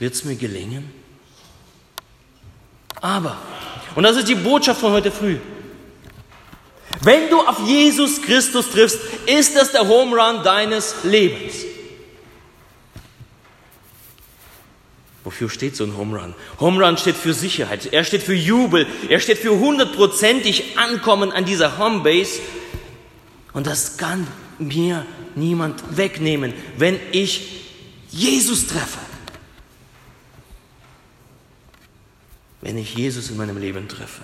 Wird 0.00 0.14
es 0.14 0.24
mir 0.24 0.34
gelingen? 0.34 0.90
Aber, 3.00 3.36
und 3.94 4.02
das 4.02 4.16
ist 4.16 4.28
die 4.28 4.34
Botschaft 4.34 4.80
von 4.80 4.92
heute 4.92 5.12
früh, 5.12 5.36
wenn 7.02 7.30
du 7.30 7.40
auf 7.40 7.66
Jesus 7.66 8.20
Christus 8.20 8.70
triffst, 8.70 8.98
ist 9.26 9.56
das 9.56 9.72
der 9.72 9.86
Home 9.86 10.16
Run 10.16 10.42
deines 10.42 10.96
Lebens. 11.04 11.54
Wofür 15.22 15.50
steht 15.50 15.76
so 15.76 15.84
ein 15.84 15.96
Home 15.96 16.18
Run? 16.18 16.34
Home 16.58 16.84
Run 16.84 16.96
steht 16.96 17.16
für 17.16 17.34
Sicherheit, 17.34 17.92
er 17.92 18.04
steht 18.04 18.22
für 18.22 18.34
Jubel, 18.34 18.86
er 19.08 19.20
steht 19.20 19.38
für 19.38 19.58
hundertprozentig 19.58 20.78
Ankommen 20.78 21.30
an 21.30 21.44
dieser 21.44 21.78
Homebase. 21.78 22.40
Und 23.52 23.66
das 23.66 23.98
kann 23.98 24.26
mir 24.58 25.04
niemand 25.34 25.96
wegnehmen, 25.96 26.54
wenn 26.78 26.98
ich 27.12 27.66
Jesus 28.10 28.66
treffe. 28.66 29.09
Wenn 32.60 32.76
ich 32.76 32.94
Jesus 32.94 33.30
in 33.30 33.36
meinem 33.36 33.58
Leben 33.58 33.88
treffe. 33.88 34.22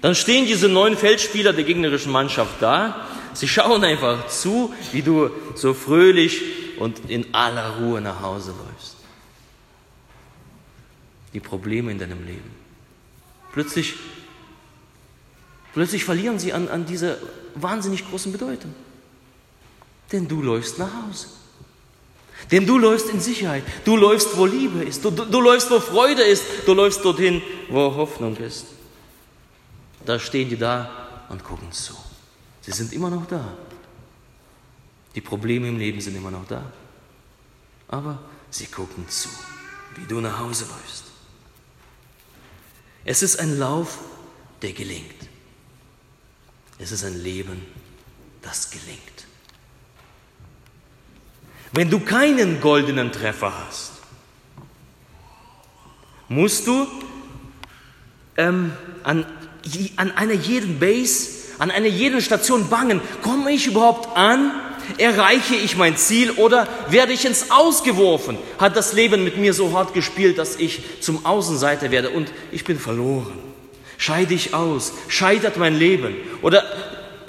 Dann 0.00 0.16
stehen 0.16 0.46
diese 0.46 0.68
neun 0.68 0.96
Feldspieler 0.96 1.52
der 1.52 1.64
gegnerischen 1.64 2.10
Mannschaft 2.10 2.60
da. 2.60 3.06
Sie 3.34 3.46
schauen 3.46 3.84
einfach 3.84 4.26
zu, 4.26 4.74
wie 4.90 5.02
du 5.02 5.30
so 5.54 5.74
fröhlich 5.74 6.42
und 6.78 7.08
in 7.08 7.32
aller 7.32 7.78
Ruhe 7.78 8.00
nach 8.00 8.20
Hause 8.20 8.50
läufst. 8.50 8.96
Die 11.32 11.40
Probleme 11.40 11.92
in 11.92 11.98
deinem 11.98 12.26
Leben. 12.26 12.50
Plötzlich, 13.52 13.94
plötzlich 15.72 16.04
verlieren 16.04 16.40
sie 16.40 16.52
an, 16.52 16.68
an 16.68 16.84
dieser 16.84 17.16
wahnsinnig 17.54 18.08
großen 18.08 18.32
Bedeutung. 18.32 18.74
Denn 20.10 20.26
du 20.26 20.42
läufst 20.42 20.78
nach 20.80 20.90
Hause. 21.06 21.28
Denn 22.50 22.66
du 22.66 22.78
läufst 22.78 23.08
in 23.08 23.20
Sicherheit. 23.20 23.64
Du 23.84 23.96
läufst, 23.96 24.36
wo 24.36 24.46
Liebe 24.46 24.82
ist. 24.82 25.04
Du, 25.04 25.10
du, 25.10 25.24
du 25.24 25.40
läufst, 25.40 25.70
wo 25.70 25.80
Freude 25.80 26.22
ist. 26.22 26.44
Du 26.66 26.74
läufst 26.74 27.04
dorthin, 27.04 27.42
wo 27.68 27.94
Hoffnung 27.94 28.36
ist. 28.36 28.66
Da 30.04 30.18
stehen 30.18 30.48
die 30.48 30.56
da 30.56 31.24
und 31.28 31.44
gucken 31.44 31.70
zu. 31.72 31.94
Sie 32.60 32.72
sind 32.72 32.92
immer 32.92 33.10
noch 33.10 33.26
da. 33.26 33.56
Die 35.14 35.20
Probleme 35.20 35.68
im 35.68 35.78
Leben 35.78 36.00
sind 36.00 36.16
immer 36.16 36.30
noch 36.30 36.46
da. 36.46 36.64
Aber 37.88 38.18
sie 38.50 38.66
gucken 38.66 39.08
zu, 39.08 39.28
wie 39.96 40.06
du 40.06 40.20
nach 40.20 40.38
Hause 40.38 40.64
läufst. 40.64 41.04
Es 43.04 43.22
ist 43.22 43.38
ein 43.38 43.58
Lauf, 43.58 43.98
der 44.62 44.72
gelingt. 44.72 45.28
Es 46.78 46.92
ist 46.92 47.04
ein 47.04 47.22
Leben, 47.22 47.62
das 48.40 48.70
gelingt. 48.70 49.26
Wenn 51.72 51.88
du 51.88 52.00
keinen 52.00 52.60
goldenen 52.60 53.12
Treffer 53.12 53.52
hast, 53.66 53.92
musst 56.28 56.66
du 56.66 56.86
ähm, 58.36 58.72
an, 59.02 59.24
an 59.96 60.10
einer 60.12 60.34
jeden 60.34 60.78
Base, 60.78 61.30
an 61.58 61.70
einer 61.70 61.86
jeden 61.86 62.20
Station 62.20 62.68
bangen. 62.68 63.00
Komme 63.22 63.52
ich 63.52 63.66
überhaupt 63.66 64.16
an? 64.16 64.52
Erreiche 64.98 65.54
ich 65.54 65.76
mein 65.76 65.96
Ziel 65.96 66.32
oder 66.32 66.66
werde 66.88 67.12
ich 67.12 67.24
ins 67.24 67.50
Ausgeworfen? 67.50 68.36
Hat 68.58 68.76
das 68.76 68.92
Leben 68.92 69.24
mit 69.24 69.38
mir 69.38 69.54
so 69.54 69.72
hart 69.72 69.94
gespielt, 69.94 70.38
dass 70.38 70.56
ich 70.56 70.82
zum 71.00 71.24
Außenseiter 71.24 71.90
werde 71.90 72.10
und 72.10 72.32
ich 72.50 72.64
bin 72.64 72.78
verloren? 72.78 73.38
Scheide 73.96 74.34
ich 74.34 74.52
aus? 74.52 74.92
Scheitert 75.08 75.56
mein 75.56 75.78
Leben? 75.78 76.16
Oder 76.42 76.64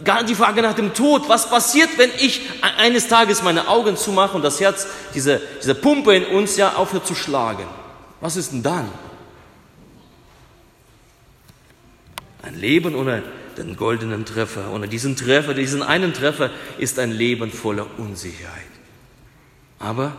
gar 0.03 0.23
die 0.23 0.35
Frage 0.35 0.61
nach 0.61 0.73
dem 0.73 0.93
Tod. 0.93 1.29
Was 1.29 1.49
passiert, 1.49 1.89
wenn 1.97 2.11
ich 2.19 2.41
eines 2.77 3.07
Tages 3.07 3.43
meine 3.43 3.67
Augen 3.67 3.97
zumache 3.97 4.35
und 4.35 4.43
das 4.43 4.59
Herz, 4.59 4.87
diese, 5.13 5.41
diese 5.61 5.75
Pumpe 5.75 6.15
in 6.15 6.25
uns 6.25 6.57
ja 6.57 6.73
aufhört 6.73 7.07
zu 7.07 7.15
schlagen? 7.15 7.65
Was 8.21 8.35
ist 8.35 8.51
denn 8.51 8.63
dann? 8.63 8.89
Ein 12.41 12.59
Leben 12.59 12.95
ohne 12.95 13.23
den 13.57 13.75
goldenen 13.75 14.25
Treffer, 14.25 14.71
ohne 14.71 14.87
diesen 14.87 15.15
Treffer, 15.15 15.53
diesen 15.53 15.83
einen 15.83 16.13
Treffer 16.13 16.49
ist 16.77 16.99
ein 16.99 17.11
Leben 17.11 17.51
voller 17.51 17.87
Unsicherheit. 17.97 18.63
Aber 19.79 20.13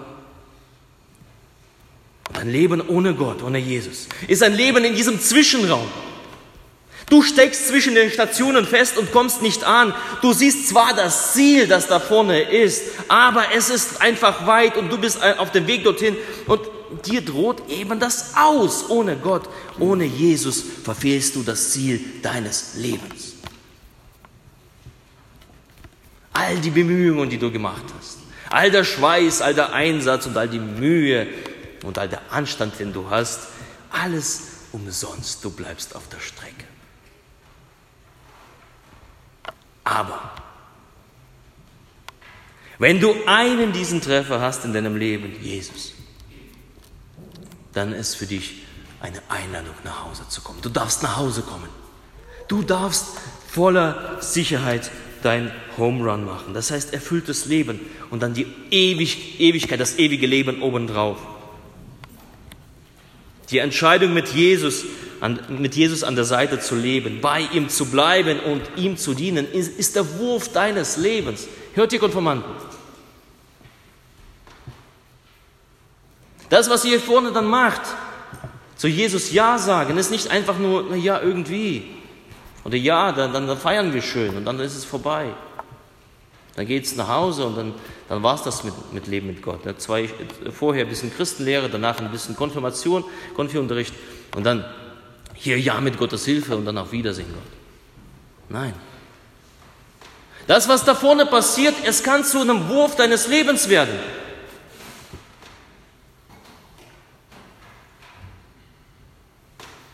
ein 2.33 2.51
Leben 2.51 2.81
ohne 2.89 3.15
Gott, 3.15 3.43
ohne 3.43 3.59
Jesus, 3.59 4.09
ist 4.29 4.43
ein 4.43 4.55
Leben 4.55 4.85
in 4.85 4.95
diesem 4.95 5.21
Zwischenraum. 5.21 5.89
Du 7.11 7.23
steckst 7.23 7.69
zwischen 7.69 7.95
den 7.95 8.11
Stationen 8.11 8.65
fest 8.65 8.97
und 8.97 9.13
kommst 9.13 9.43
nicht 9.43 9.65
an. 9.65 9.95
Du 10.23 10.33
siehst 10.33 10.69
zwar 10.69 10.95
das 10.95 11.35
Ziel, 11.35 11.67
das 11.67 11.87
da 11.87 12.01
vorne 12.01 12.43
ist, 12.43 12.83
aber 13.09 13.45
es 13.55 13.69
ist 13.69 14.01
einfach 14.01 14.47
weit 14.47 14.77
und 14.77 14.91
du 14.91 14.99
bist 14.99 15.23
auf 15.23 15.53
dem 15.53 15.67
Weg 15.67 15.85
dorthin 15.85 16.17
und 16.47 16.61
dir 17.07 17.21
droht 17.21 17.69
eben 17.69 18.01
das 18.01 18.35
aus. 18.37 18.89
Ohne 18.89 19.17
Gott, 19.17 19.49
ohne 19.79 20.05
Jesus 20.05 20.65
verfehlst 20.83 21.37
du 21.37 21.43
das 21.43 21.71
Ziel 21.71 22.01
deines 22.23 22.75
Lebens. 22.77 23.35
All 26.33 26.57
die 26.59 26.71
Bemühungen, 26.71 27.29
die 27.29 27.39
du 27.39 27.51
gemacht 27.53 27.85
hast, 27.99 28.19
all 28.51 28.71
der 28.71 28.85
Schweiß, 28.85 29.43
all 29.43 29.55
der 29.55 29.73
Einsatz 29.73 30.27
und 30.27 30.37
all 30.37 30.49
die 30.49 30.59
Mühe 30.59 31.27
und 31.85 31.99
all 31.99 32.09
der 32.09 32.23
Anstand, 32.33 32.79
den 32.81 32.93
du 32.93 33.11
hast, 33.11 33.41
alles 33.91 34.43
umsonst. 34.73 35.45
Du 35.45 35.51
bleibst 35.51 35.95
auf 35.95 36.09
der 36.09 36.19
Strecke. 36.19 36.65
Aber 39.85 40.33
wenn 42.79 43.01
du 43.01 43.15
einen 43.27 43.73
diesen 43.73 44.01
Treffer 44.01 44.41
hast 44.41 44.65
in 44.65 44.73
deinem 44.73 44.97
Leben, 44.97 45.33
Jesus, 45.41 45.93
dann 47.73 47.93
ist 47.93 48.17
für 48.17 48.27
dich 48.27 48.63
eine 49.01 49.21
Einladung 49.29 49.75
nach 49.85 50.05
Hause 50.05 50.27
zu 50.29 50.41
kommen. 50.41 50.61
Du 50.63 50.71
darfst 50.71 51.03
nach 51.03 51.17
Hause 51.17 51.43
kommen. 51.43 51.69
Du 52.49 52.63
darfst 52.63 53.07
voller 53.49 54.19
Sicherheit 54.21 54.91
dein 55.23 55.53
Home 55.79 56.11
Run 56.11 56.25
machen. 56.25 56.55
Das 56.55 56.71
heißt 56.71 56.93
erfülltes 56.93 57.47
Leben 57.47 57.81
und 58.11 58.23
dann 58.23 58.35
die 58.35 58.47
Ewig 58.71 59.41
Ewigkeit, 59.41 59.81
das 59.81 59.99
ewige 59.99 60.27
Leben 60.27 60.63
obendrauf. 60.63 61.19
Die 63.51 63.59
Entscheidung 63.59 64.15
mit 64.15 64.29
Jesus, 64.29 64.85
an, 65.21 65.41
mit 65.49 65.75
Jesus 65.75 66.03
an 66.03 66.17
der 66.17 66.25
Seite 66.25 66.61
zu 66.61 66.75
leben, 66.75 67.21
bei 67.21 67.41
ihm 67.53 67.69
zu 67.69 67.87
bleiben 67.87 68.41
und 68.41 68.63
ihm 68.77 68.97
zu 68.97 69.15
dienen, 69.15 69.51
ist, 69.51 69.79
ist 69.79 69.97
der 69.97 70.19
Wurf 70.19 70.53
deines 70.53 70.97
Lebens. 70.97 71.49
Hört 71.75 71.93
ihr 71.93 71.99
Konformanten? 71.99 72.51
Das, 76.51 76.71
was 76.71 76.85
ihr 76.85 76.91
hier 76.91 77.01
vorne 77.01 77.33
dann 77.33 77.47
macht, 77.47 77.83
zu 78.77 78.89
Jesus 78.89 79.33
Ja 79.33 79.59
sagen, 79.59 79.97
ist 79.97 80.11
nicht 80.11 80.31
einfach 80.31 80.59
nur, 80.59 80.87
na 80.91 80.97
ja, 80.97 81.21
irgendwie. 81.21 81.85
Oder 82.65 82.77
ja, 82.77 83.13
dann, 83.13 83.33
dann, 83.33 83.47
dann 83.47 83.59
feiern 83.59 83.93
wir 83.93 84.03
schön 84.03 84.37
und 84.37 84.45
dann 84.45 84.61
ist 84.61 84.77
es 84.77 84.85
vorbei. 84.85 85.35
Dann 86.57 86.67
geht 86.67 86.85
es 86.85 86.95
nach 86.97 87.09
Hause 87.09 87.47
und 87.47 87.57
dann, 87.57 87.75
dann 88.09 88.23
war 88.23 88.37
es 88.37 88.43
das 88.43 88.63
mit, 88.63 88.75
mit 88.93 89.07
Leben 89.07 89.27
mit 89.27 89.43
Gott. 89.43 89.61
Zwei, 89.79 90.09
vorher 90.53 90.85
ein 90.85 90.89
bisschen 90.89 91.13
Christenlehre, 91.13 91.69
danach 91.69 91.99
ein 92.01 92.11
bisschen 92.11 92.37
Konfirmation, 92.37 93.05
Konfi-Unterricht 93.35 93.95
und 94.37 94.45
dann 94.45 94.65
hier 95.35 95.61
Ja 95.61 95.81
mit 95.81 95.99
Gottes 95.99 96.25
Hilfe 96.25 96.57
und 96.57 96.65
dann 96.65 96.79
auf 96.79 96.93
Wiedersehen 96.93 97.29
Gott. 97.33 97.43
Nein. 98.49 98.75
Das, 100.47 100.69
was 100.69 100.85
da 100.85 100.95
vorne 100.95 101.27
passiert, 101.27 101.75
es 101.85 102.03
kann 102.03 102.25
zu 102.25 102.41
einem 102.41 102.69
Wurf 102.69 102.97
deines 102.97 103.27
Lebens 103.29 103.69
werden. 103.69 103.99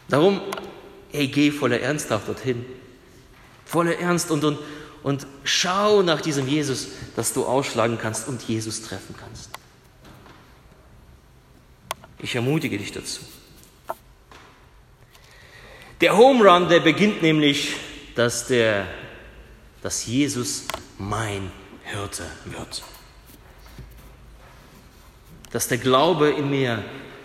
Darum, 0.08 0.40
hey, 1.12 1.28
geh 1.28 1.52
voller 1.52 1.80
Ernsthaft 1.80 2.26
dorthin. 2.26 2.66
Voller 3.64 3.96
Ernst 3.98 4.32
und, 4.32 4.42
und, 4.42 4.58
und 5.04 5.26
schau 5.44 6.02
nach 6.02 6.20
diesem 6.20 6.48
Jesus, 6.48 6.88
dass 7.14 7.32
du 7.32 7.44
ausschlagen 7.44 7.98
kannst 8.00 8.26
und 8.26 8.42
Jesus 8.42 8.82
treffen 8.82 9.14
kannst. 9.16 9.50
Ich 12.18 12.34
ermutige 12.34 12.76
dich 12.76 12.90
dazu. 12.90 13.20
Der 16.00 16.16
Home 16.16 16.42
Run, 16.48 16.70
der 16.70 16.80
beginnt 16.80 17.20
nämlich, 17.20 17.74
dass, 18.14 18.46
der, 18.46 18.86
dass 19.82 20.06
Jesus 20.06 20.64
mein 20.98 21.52
Hirte 21.84 22.24
wird. 22.46 22.82
Dass 25.52 25.68
der 25.68 25.76
Glaube 25.76 26.30
in 26.30 26.48
mir 26.48 26.82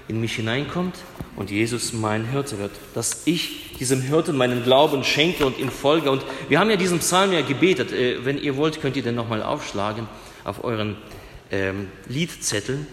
in 0.08 0.20
mich 0.20 0.36
hineinkommt 0.36 0.96
und 1.38 1.52
Jesus 1.52 1.94
mein 1.94 2.26
Hirte 2.26 2.60
wird. 2.60 2.72
Dass 2.94 3.26
ich 3.26 3.74
diesem 3.80 4.02
Hirten 4.02 4.36
meinen 4.36 4.64
Glauben 4.64 5.06
schenke 5.06 5.46
und 5.46 5.58
ihm 5.58 5.72
folge. 5.72 6.12
Und 6.12 6.24
wir 6.50 6.60
haben 6.60 6.70
ja 6.70 6.76
diesen 6.76 7.00
Psalm 7.00 7.32
ja 7.32 7.42
gebetet. 7.42 7.94
Äh, 7.94 8.26
wenn 8.26 8.38
ihr 8.38 8.58
wollt, 8.58 8.82
könnt 8.82 8.98
ihr 8.98 9.04
den 9.04 9.16
nochmal 9.16 9.42
aufschlagen 9.42 10.08
auf 10.44 10.66
euren 10.66 10.98
ähm, 11.50 11.88
Liedzetteln. 12.08 12.88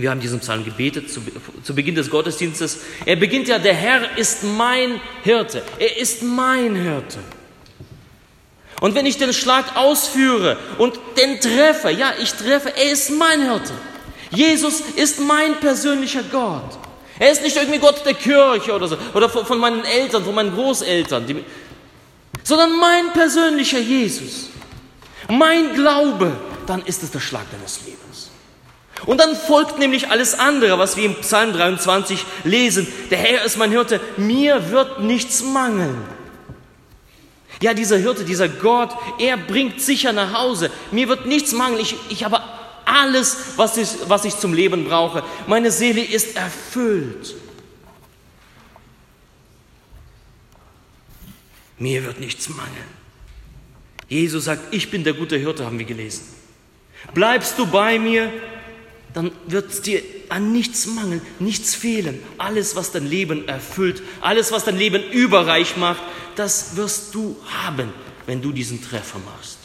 Wir 0.00 0.10
haben 0.10 0.20
diesen 0.20 0.40
Psalm 0.40 0.64
gebetet 0.64 1.10
zu, 1.10 1.20
zu 1.62 1.74
Beginn 1.74 1.94
des 1.94 2.10
Gottesdienstes. 2.10 2.78
Er 3.04 3.16
beginnt 3.16 3.48
ja, 3.48 3.58
der 3.58 3.74
Herr 3.74 4.16
ist 4.16 4.44
mein 4.44 5.00
Hirte. 5.22 5.62
Er 5.78 5.96
ist 5.98 6.22
mein 6.22 6.74
Hirte. 6.74 7.18
Und 8.80 8.94
wenn 8.94 9.06
ich 9.06 9.18
den 9.18 9.32
Schlag 9.32 9.76
ausführe 9.76 10.56
und 10.78 10.98
den 11.20 11.40
treffe, 11.40 11.90
ja, 11.90 12.12
ich 12.20 12.32
treffe, 12.32 12.72
er 12.76 12.92
ist 12.92 13.10
mein 13.10 13.42
Hirte. 13.42 13.72
Jesus 14.30 14.80
ist 14.94 15.20
mein 15.20 15.58
persönlicher 15.58 16.22
Gott. 16.30 16.78
Er 17.18 17.32
ist 17.32 17.42
nicht 17.42 17.56
irgendwie 17.56 17.80
Gott 17.80 18.04
der 18.04 18.14
Kirche 18.14 18.72
oder 18.72 18.86
so, 18.86 18.96
oder 19.14 19.28
von 19.28 19.58
meinen 19.58 19.84
Eltern, 19.84 20.24
von 20.24 20.34
meinen 20.34 20.54
Großeltern, 20.54 21.26
die, 21.26 21.44
sondern 22.44 22.78
mein 22.78 23.12
persönlicher 23.12 23.80
Jesus. 23.80 24.50
Mein 25.28 25.74
Glaube, 25.74 26.32
dann 26.66 26.82
ist 26.84 27.02
es 27.02 27.10
der 27.10 27.20
Schlag 27.20 27.50
deines 27.50 27.80
Lebens. 27.84 28.30
Und 29.06 29.20
dann 29.20 29.36
folgt 29.36 29.78
nämlich 29.78 30.10
alles 30.10 30.38
andere, 30.38 30.78
was 30.78 30.96
wir 30.96 31.04
im 31.04 31.14
Psalm 31.16 31.52
23 31.52 32.24
lesen. 32.44 32.86
Der 33.10 33.18
Herr 33.18 33.44
ist 33.44 33.56
mein 33.56 33.70
Hirte, 33.70 34.00
mir 34.16 34.70
wird 34.70 35.00
nichts 35.00 35.42
mangeln. 35.42 36.02
Ja, 37.60 37.74
dieser 37.74 37.96
Hirte, 37.96 38.24
dieser 38.24 38.48
Gott, 38.48 38.90
er 39.18 39.36
bringt 39.36 39.80
sicher 39.80 40.12
nach 40.12 40.32
Hause. 40.32 40.70
Mir 40.92 41.08
wird 41.08 41.26
nichts 41.26 41.52
mangeln. 41.52 41.80
Ich, 41.80 41.96
ich 42.08 42.24
habe 42.24 42.40
alles, 42.84 43.36
was 43.56 43.76
ich, 43.76 43.88
was 44.06 44.24
ich 44.24 44.36
zum 44.36 44.54
Leben 44.54 44.84
brauche. 44.84 45.22
Meine 45.46 45.70
Seele 45.70 46.02
ist 46.02 46.36
erfüllt. 46.36 47.34
Mir 51.78 52.04
wird 52.04 52.20
nichts 52.20 52.48
mangeln. 52.48 52.98
Jesus 54.08 54.44
sagt, 54.44 54.74
ich 54.74 54.90
bin 54.90 55.04
der 55.04 55.12
gute 55.12 55.36
Hirte, 55.36 55.66
haben 55.66 55.78
wir 55.78 55.86
gelesen. 55.86 56.26
Bleibst 57.14 57.58
du 57.58 57.66
bei 57.66 57.98
mir, 57.98 58.32
dann 59.14 59.32
wird 59.46 59.86
dir 59.86 60.02
an 60.28 60.52
nichts 60.52 60.86
mangeln, 60.86 61.22
nichts 61.38 61.74
fehlen. 61.74 62.22
Alles, 62.36 62.76
was 62.76 62.92
dein 62.92 63.06
Leben 63.06 63.48
erfüllt, 63.48 64.02
alles, 64.20 64.52
was 64.52 64.64
dein 64.64 64.76
Leben 64.76 65.02
überreich 65.10 65.76
macht, 65.76 66.02
das 66.36 66.76
wirst 66.76 67.14
du 67.14 67.36
haben, 67.64 67.92
wenn 68.26 68.42
du 68.42 68.52
diesen 68.52 68.82
Treffer 68.82 69.18
machst. 69.18 69.58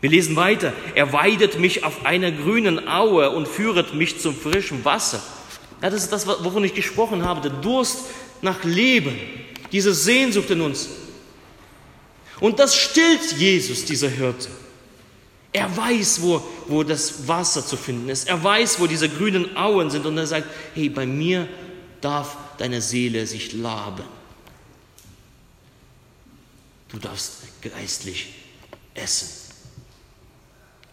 Wir 0.00 0.10
lesen 0.10 0.36
weiter. 0.36 0.72
Er 0.94 1.12
weidet 1.12 1.58
mich 1.58 1.82
auf 1.82 2.06
einer 2.06 2.30
grünen 2.30 2.88
Aue 2.88 3.30
und 3.30 3.48
führet 3.48 3.94
mich 3.94 4.20
zum 4.20 4.36
frischen 4.36 4.84
Wasser. 4.84 5.22
Ja, 5.82 5.90
das 5.90 6.04
ist 6.04 6.12
das, 6.12 6.26
wovon 6.26 6.62
ich 6.64 6.74
gesprochen 6.74 7.24
habe. 7.24 7.40
Der 7.40 7.50
Durst 7.50 8.04
nach 8.42 8.62
Leben, 8.62 9.18
diese 9.72 9.92
Sehnsucht 9.92 10.50
in 10.50 10.60
uns. 10.60 10.88
Und 12.40 12.60
das 12.60 12.76
stillt 12.76 13.32
Jesus, 13.38 13.84
dieser 13.84 14.08
Hirte. 14.08 14.48
Er 15.58 15.76
weiß, 15.76 16.22
wo, 16.22 16.42
wo 16.66 16.82
das 16.82 17.26
Wasser 17.28 17.64
zu 17.64 17.76
finden 17.76 18.08
ist. 18.08 18.28
Er 18.28 18.42
weiß, 18.42 18.80
wo 18.80 18.86
diese 18.86 19.08
grünen 19.08 19.56
Auen 19.56 19.90
sind. 19.90 20.06
Und 20.06 20.16
er 20.18 20.26
sagt, 20.26 20.48
hey, 20.74 20.88
bei 20.88 21.06
mir 21.06 21.48
darf 22.00 22.36
deine 22.58 22.80
Seele 22.80 23.26
sich 23.26 23.52
laben. 23.52 24.04
Du 26.88 26.98
darfst 26.98 27.42
geistlich 27.62 28.34
essen. 28.94 29.28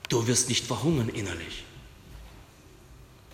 Du 0.10 0.28
wirst 0.28 0.50
nicht 0.50 0.66
verhungern 0.66 1.10
innerlich. 1.10 1.64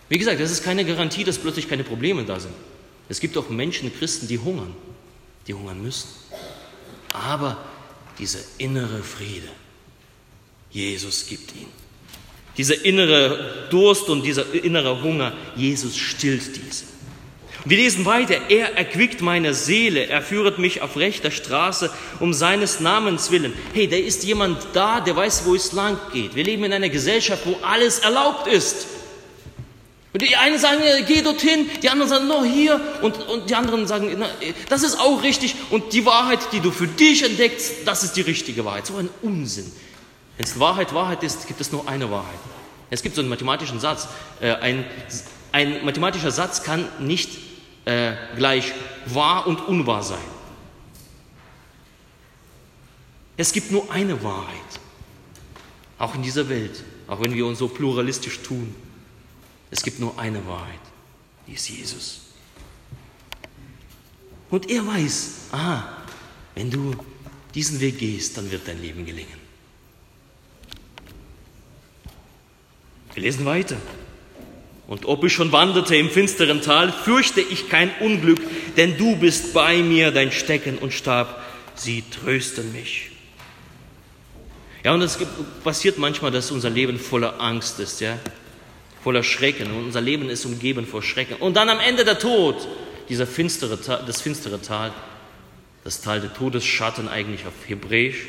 Wie 0.08 0.18
gesagt, 0.18 0.40
das 0.40 0.50
ist 0.50 0.62
keine 0.62 0.84
Garantie, 0.84 1.24
dass 1.24 1.38
plötzlich 1.38 1.68
keine 1.68 1.84
Probleme 1.84 2.24
da 2.24 2.38
sind. 2.38 2.54
Es 3.08 3.20
gibt 3.20 3.36
auch 3.36 3.48
Menschen, 3.48 3.92
Christen, 3.96 4.28
die 4.28 4.38
hungern, 4.38 4.74
die 5.46 5.54
hungern 5.54 5.82
müssen. 5.82 6.08
Aber 7.12 7.58
dieser 8.18 8.40
innere 8.58 9.02
Friede, 9.02 9.48
Jesus 10.72 11.26
gibt 11.26 11.54
ihn. 11.54 11.66
Dieser 12.56 12.84
innere 12.84 13.68
Durst 13.70 14.08
und 14.08 14.22
dieser 14.22 14.52
innere 14.52 15.02
Hunger, 15.02 15.32
Jesus 15.56 15.96
stillt 15.96 16.56
diese. 16.56 16.84
Wir 17.64 17.76
lesen 17.76 18.04
weiter, 18.04 18.34
er 18.48 18.76
erquickt 18.76 19.20
meine 19.20 19.54
Seele, 19.54 20.06
er 20.06 20.20
führet 20.20 20.58
mich 20.58 20.82
auf 20.82 20.96
rechter 20.96 21.30
Straße 21.30 21.90
um 22.18 22.34
seines 22.34 22.80
Namens 22.80 23.30
willen. 23.30 23.52
Hey, 23.72 23.86
da 23.86 23.96
ist 23.96 24.24
jemand 24.24 24.58
da, 24.72 25.00
der 25.00 25.14
weiß, 25.14 25.42
wo 25.44 25.54
es 25.54 25.72
lang 25.72 25.96
geht. 26.12 26.34
Wir 26.34 26.42
leben 26.42 26.64
in 26.64 26.72
einer 26.72 26.88
Gesellschaft, 26.88 27.46
wo 27.46 27.56
alles 27.62 28.00
erlaubt 28.00 28.48
ist. 28.48 28.86
Und 30.12 30.20
die 30.20 30.36
einen 30.36 30.58
sagen, 30.58 30.82
geh 31.06 31.22
dorthin, 31.22 31.70
die 31.82 31.88
anderen 31.88 32.10
sagen, 32.10 32.26
no, 32.26 32.44
hier. 32.44 32.80
Und, 33.00 33.16
und 33.28 33.48
die 33.48 33.54
anderen 33.54 33.86
sagen, 33.86 34.14
na, 34.18 34.26
das 34.68 34.82
ist 34.82 34.98
auch 34.98 35.22
richtig. 35.22 35.54
Und 35.70 35.92
die 35.92 36.04
Wahrheit, 36.04 36.40
die 36.52 36.60
du 36.60 36.70
für 36.70 36.88
dich 36.88 37.22
entdeckst, 37.22 37.86
das 37.86 38.02
ist 38.02 38.14
die 38.14 38.22
richtige 38.22 38.64
Wahrheit. 38.64 38.86
So 38.86 38.96
ein 38.96 39.08
Unsinn. 39.22 39.70
Wenn 40.42 40.48
es 40.48 40.58
Wahrheit 40.58 40.92
Wahrheit 40.92 41.22
ist, 41.22 41.46
gibt 41.46 41.60
es 41.60 41.70
nur 41.70 41.86
eine 41.86 42.10
Wahrheit. 42.10 42.38
Es 42.90 43.04
gibt 43.04 43.14
so 43.14 43.20
einen 43.20 43.30
mathematischen 43.30 43.78
Satz. 43.78 44.08
Äh, 44.40 44.54
ein, 44.54 44.84
ein 45.52 45.84
mathematischer 45.84 46.32
Satz 46.32 46.64
kann 46.64 46.88
nicht 46.98 47.38
äh, 47.84 48.14
gleich 48.34 48.72
wahr 49.06 49.46
und 49.46 49.60
unwahr 49.68 50.02
sein. 50.02 50.18
Es 53.36 53.52
gibt 53.52 53.70
nur 53.70 53.88
eine 53.92 54.20
Wahrheit, 54.24 54.80
auch 55.96 56.16
in 56.16 56.24
dieser 56.24 56.48
Welt, 56.48 56.82
auch 57.06 57.20
wenn 57.20 57.34
wir 57.34 57.46
uns 57.46 57.60
so 57.60 57.68
pluralistisch 57.68 58.40
tun. 58.40 58.74
Es 59.70 59.84
gibt 59.84 60.00
nur 60.00 60.18
eine 60.18 60.44
Wahrheit, 60.48 60.80
die 61.46 61.52
ist 61.52 61.68
Jesus. 61.68 62.22
Und 64.50 64.68
er 64.68 64.84
weiß, 64.84 65.34
aha, 65.52 65.98
wenn 66.56 66.68
du 66.68 66.96
diesen 67.54 67.78
Weg 67.78 68.00
gehst, 68.00 68.36
dann 68.36 68.50
wird 68.50 68.66
dein 68.66 68.82
Leben 68.82 69.06
gelingen. 69.06 69.41
Wir 73.22 73.30
lesen 73.30 73.46
weiter. 73.46 73.76
Und 74.88 75.06
ob 75.06 75.22
ich 75.22 75.32
schon 75.32 75.52
wanderte 75.52 75.94
im 75.94 76.10
finsteren 76.10 76.60
Tal, 76.60 76.90
fürchte 76.90 77.40
ich 77.40 77.68
kein 77.68 77.88
Unglück, 78.00 78.40
denn 78.76 78.98
du 78.98 79.14
bist 79.14 79.54
bei 79.54 79.76
mir, 79.76 80.10
dein 80.10 80.32
Stecken 80.32 80.76
und 80.78 80.92
Stab, 80.92 81.40
sie 81.76 82.02
trösten 82.10 82.72
mich. 82.72 83.12
Ja, 84.82 84.92
und 84.92 85.02
es 85.02 85.20
passiert 85.62 85.98
manchmal, 85.98 86.32
dass 86.32 86.50
unser 86.50 86.68
Leben 86.68 86.98
voller 86.98 87.40
Angst 87.40 87.78
ist, 87.78 88.00
ja, 88.00 88.18
voller 89.04 89.22
Schrecken. 89.22 89.70
Und 89.70 89.84
unser 89.84 90.00
Leben 90.00 90.28
ist 90.28 90.44
umgeben 90.44 90.84
vor 90.84 91.04
Schrecken. 91.04 91.36
Und 91.36 91.56
dann 91.56 91.68
am 91.68 91.78
Ende 91.78 92.04
der 92.04 92.18
Tod, 92.18 92.66
dieser 93.08 93.28
finstere, 93.28 93.76
das 94.04 94.20
finstere 94.20 94.60
Tal, 94.60 94.92
das 95.84 96.00
Tal 96.00 96.20
der 96.20 96.34
Todesschatten 96.34 97.06
eigentlich 97.06 97.46
auf 97.46 97.54
Hebräisch. 97.68 98.26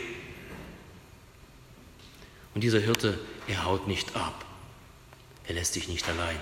Und 2.53 2.63
dieser 2.63 2.79
Hirte, 2.79 3.17
er 3.47 3.65
haut 3.65 3.87
nicht 3.87 4.15
ab. 4.15 4.45
Er 5.47 5.55
lässt 5.55 5.75
dich 5.75 5.87
nicht 5.87 6.07
allein 6.07 6.39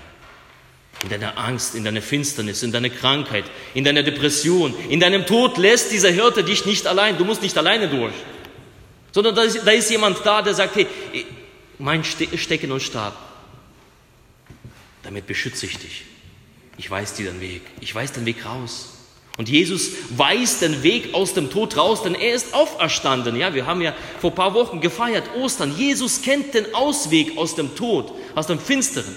in 1.02 1.08
deiner 1.08 1.36
Angst, 1.36 1.74
in 1.74 1.84
deiner 1.84 2.02
Finsternis, 2.02 2.62
in 2.62 2.70
deiner 2.70 2.90
Krankheit, 2.90 3.44
in 3.74 3.84
deiner 3.84 4.02
Depression, 4.02 4.74
in 4.88 5.00
deinem 5.00 5.26
Tod 5.26 5.58
lässt 5.58 5.90
dieser 5.90 6.10
Hirte 6.10 6.44
dich 6.44 6.64
nicht 6.64 6.86
allein. 6.86 7.18
Du 7.18 7.24
musst 7.24 7.42
nicht 7.42 7.56
alleine 7.58 7.88
durch. 7.88 8.14
Sondern 9.10 9.34
da 9.34 9.42
ist, 9.42 9.66
da 9.66 9.70
ist 9.72 9.90
jemand 9.90 10.24
da, 10.24 10.42
der 10.42 10.54
sagt, 10.54 10.76
hey, 10.76 10.86
mein 11.78 12.04
Stecken 12.04 12.70
und 12.70 12.82
Stab, 12.82 13.16
damit 15.02 15.26
beschütze 15.26 15.66
ich 15.66 15.78
dich. 15.78 16.04
Ich 16.78 16.90
weiß 16.90 17.14
dir 17.14 17.30
den 17.30 17.40
Weg. 17.40 17.62
Ich 17.80 17.94
weiß 17.94 18.12
den 18.12 18.24
Weg 18.24 18.44
raus. 18.46 18.91
Und 19.38 19.48
Jesus 19.48 19.92
weiß 20.10 20.60
den 20.60 20.82
Weg 20.82 21.14
aus 21.14 21.32
dem 21.32 21.50
Tod 21.50 21.76
raus, 21.76 22.02
denn 22.02 22.14
er 22.14 22.34
ist 22.34 22.52
auferstanden. 22.52 23.34
Ja, 23.36 23.54
wir 23.54 23.66
haben 23.66 23.80
ja 23.80 23.94
vor 24.20 24.30
ein 24.30 24.36
paar 24.36 24.54
Wochen 24.54 24.80
gefeiert 24.80 25.24
Ostern. 25.34 25.74
Jesus 25.76 26.20
kennt 26.20 26.52
den 26.52 26.74
Ausweg 26.74 27.38
aus 27.38 27.54
dem 27.54 27.74
Tod, 27.74 28.12
aus 28.34 28.46
dem 28.46 28.58
Finsteren. 28.58 29.14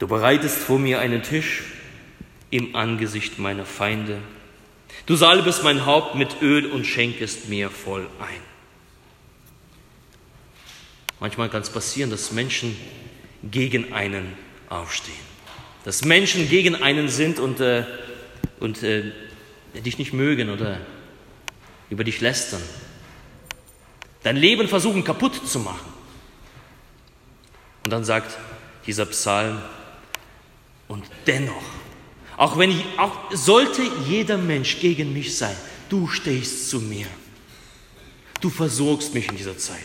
Du 0.00 0.08
bereitest 0.08 0.58
vor 0.58 0.80
mir 0.80 0.98
einen 0.98 1.22
Tisch 1.22 1.62
im 2.50 2.74
Angesicht 2.74 3.38
meiner 3.38 3.64
Feinde. 3.64 4.18
Du 5.06 5.14
salbest 5.14 5.62
mein 5.62 5.86
Haupt 5.86 6.16
mit 6.16 6.42
Öl 6.42 6.66
und 6.66 6.84
schenkest 6.84 7.48
mir 7.48 7.70
voll 7.70 8.08
ein. 8.18 8.40
Manchmal 11.20 11.48
kann 11.48 11.62
es 11.62 11.70
passieren, 11.70 12.10
dass 12.10 12.32
Menschen 12.32 12.76
gegen 13.44 13.92
einen 13.92 14.36
aufstehen. 14.72 15.32
Dass 15.84 16.04
Menschen 16.04 16.48
gegen 16.48 16.76
einen 16.82 17.08
sind 17.08 17.38
und, 17.38 17.60
äh, 17.60 17.84
und 18.60 18.82
äh, 18.82 19.12
dich 19.74 19.98
nicht 19.98 20.12
mögen 20.12 20.50
oder 20.50 20.78
über 21.90 22.04
dich 22.04 22.20
lästern. 22.20 22.62
Dein 24.22 24.36
Leben 24.36 24.68
versuchen 24.68 25.04
kaputt 25.04 25.46
zu 25.46 25.58
machen. 25.58 25.92
Und 27.84 27.90
dann 27.92 28.04
sagt 28.04 28.38
dieser 28.86 29.06
Psalm, 29.06 29.60
und 30.88 31.06
dennoch, 31.26 31.62
auch 32.36 32.58
wenn 32.58 32.70
ich, 32.70 32.84
auch 32.98 33.16
sollte 33.32 33.82
jeder 34.06 34.36
Mensch 34.36 34.78
gegen 34.80 35.12
mich 35.12 35.36
sein, 35.36 35.56
du 35.88 36.06
stehst 36.06 36.68
zu 36.68 36.80
mir. 36.80 37.06
Du 38.40 38.50
versorgst 38.50 39.14
mich 39.14 39.28
in 39.28 39.36
dieser 39.36 39.56
Zeit. 39.56 39.78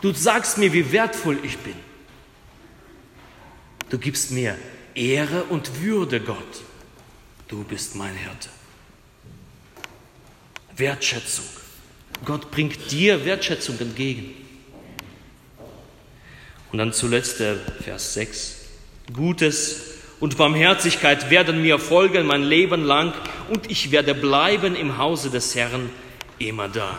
Du 0.00 0.12
sagst 0.12 0.58
mir, 0.58 0.72
wie 0.72 0.90
wertvoll 0.90 1.38
ich 1.44 1.56
bin. 1.58 1.76
Du 3.92 3.98
gibst 3.98 4.30
mir 4.30 4.56
Ehre 4.94 5.44
und 5.44 5.82
Würde, 5.82 6.18
Gott. 6.18 6.62
Du 7.46 7.62
bist 7.62 7.94
mein 7.94 8.14
Hirte. 8.14 8.48
Wertschätzung. 10.74 11.44
Gott 12.24 12.50
bringt 12.50 12.90
dir 12.90 13.22
Wertschätzung 13.26 13.78
entgegen. 13.78 14.34
Und 16.72 16.78
dann 16.78 16.94
zuletzt 16.94 17.40
der 17.40 17.56
Vers 17.58 18.14
6. 18.14 18.56
Gutes 19.12 19.82
und 20.20 20.38
Barmherzigkeit 20.38 21.28
werden 21.28 21.60
mir 21.60 21.78
folgen 21.78 22.24
mein 22.24 22.44
Leben 22.44 22.84
lang 22.84 23.12
und 23.50 23.70
ich 23.70 23.90
werde 23.90 24.14
bleiben 24.14 24.74
im 24.74 24.96
Hause 24.96 25.28
des 25.28 25.54
Herrn 25.54 25.90
immer 26.38 26.70
da. 26.70 26.98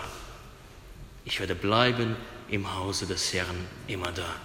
Ich 1.25 1.39
werde 1.39 1.56
bleiben 1.56 2.15
im 2.49 2.75
Hause 2.75 3.08
des 3.08 3.34
Herrn 3.34 3.65
immer 3.88 4.12
da. 4.12 4.36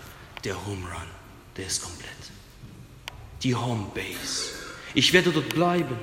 Der 0.45 0.55
Home 0.65 0.87
Run, 0.87 1.18
der 1.59 1.67
ist 1.67 1.83
komplett. 1.83 2.09
Die 3.43 3.55
Home 3.55 3.87
Base. 3.95 4.53
Ich 4.95 5.13
werde 5.13 5.31
dort 5.31 5.51
bleiben. 5.51 5.97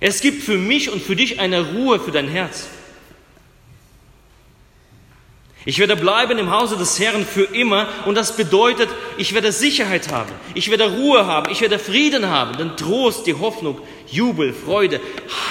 Es 0.00 0.20
gibt 0.20 0.42
für 0.42 0.58
mich 0.58 0.90
und 0.90 1.00
für 1.00 1.14
dich 1.14 1.38
eine 1.38 1.74
Ruhe 1.74 2.00
für 2.00 2.10
dein 2.10 2.28
Herz. 2.28 2.66
Ich 5.64 5.78
werde 5.78 5.94
bleiben 5.94 6.38
im 6.38 6.50
Hause 6.50 6.76
des 6.76 6.98
Herrn 6.98 7.24
für 7.24 7.44
immer 7.44 7.86
und 8.04 8.16
das 8.16 8.36
bedeutet, 8.36 8.88
ich 9.16 9.32
werde 9.32 9.52
Sicherheit 9.52 10.10
haben, 10.10 10.32
ich 10.54 10.70
werde 10.70 10.90
Ruhe 10.90 11.24
haben, 11.26 11.52
ich 11.52 11.60
werde 11.60 11.78
Frieden 11.78 12.26
haben, 12.26 12.56
den 12.58 12.76
Trost, 12.76 13.28
die 13.28 13.34
Hoffnung, 13.34 13.80
Jubel, 14.08 14.52
Freude, 14.52 15.00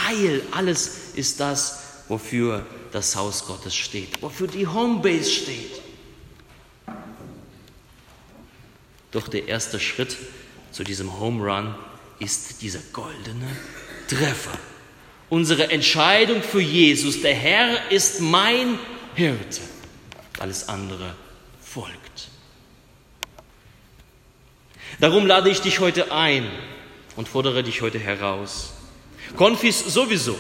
Heil, 0.06 0.42
alles 0.52 1.14
ist 1.16 1.40
das, 1.40 1.84
wofür 2.10 2.66
das 2.92 3.16
Haus 3.16 3.46
Gottes 3.48 3.74
steht, 3.74 4.22
wofür 4.22 4.48
die 4.48 4.68
Homebase 4.68 5.32
steht. 5.32 5.81
Doch 9.12 9.28
der 9.28 9.48
erste 9.48 9.80
Schritt 9.80 10.18
zu 10.72 10.84
diesem 10.84 11.20
Home 11.20 11.44
Run 11.44 11.76
ist 12.20 12.62
dieser 12.62 12.80
goldene 12.94 13.48
Treffer. 14.08 14.58
Unsere 15.30 15.70
Entscheidung 15.70 16.42
für 16.42 16.62
Jesus, 16.62 17.22
der 17.22 17.36
Herr 17.36 17.92
ist 17.92 18.20
mein 18.20 18.78
Hirte 19.16 19.62
alles 20.42 20.68
andere 20.68 21.16
folgt. 21.62 22.30
Darum 25.00 25.26
lade 25.26 25.50
ich 25.50 25.62
dich 25.62 25.80
heute 25.80 26.12
ein 26.12 26.50
und 27.16 27.28
fordere 27.28 27.64
dich 27.64 27.82
heute 27.82 28.00
heraus. 28.00 28.74
Konfis 29.36 29.80
sowieso, 29.80 30.38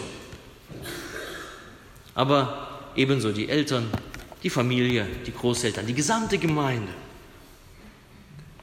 aber 2.13 2.91
ebenso 2.95 3.31
die 3.31 3.47
Eltern, 3.47 3.89
die 4.43 4.49
Familie, 4.49 5.07
die 5.25 5.31
Großeltern, 5.31 5.85
die 5.85 5.93
gesamte 5.93 6.37
Gemeinde. 6.37 6.91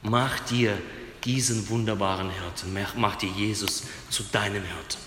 Mach 0.01 0.39
dir 0.41 0.77
diesen 1.23 1.67
wunderbaren 1.69 2.29
Hirten, 2.29 2.77
mach 2.95 3.15
dir 3.17 3.29
Jesus 3.29 3.83
zu 4.09 4.23
deinem 4.23 4.63
Hirten. 4.63 4.97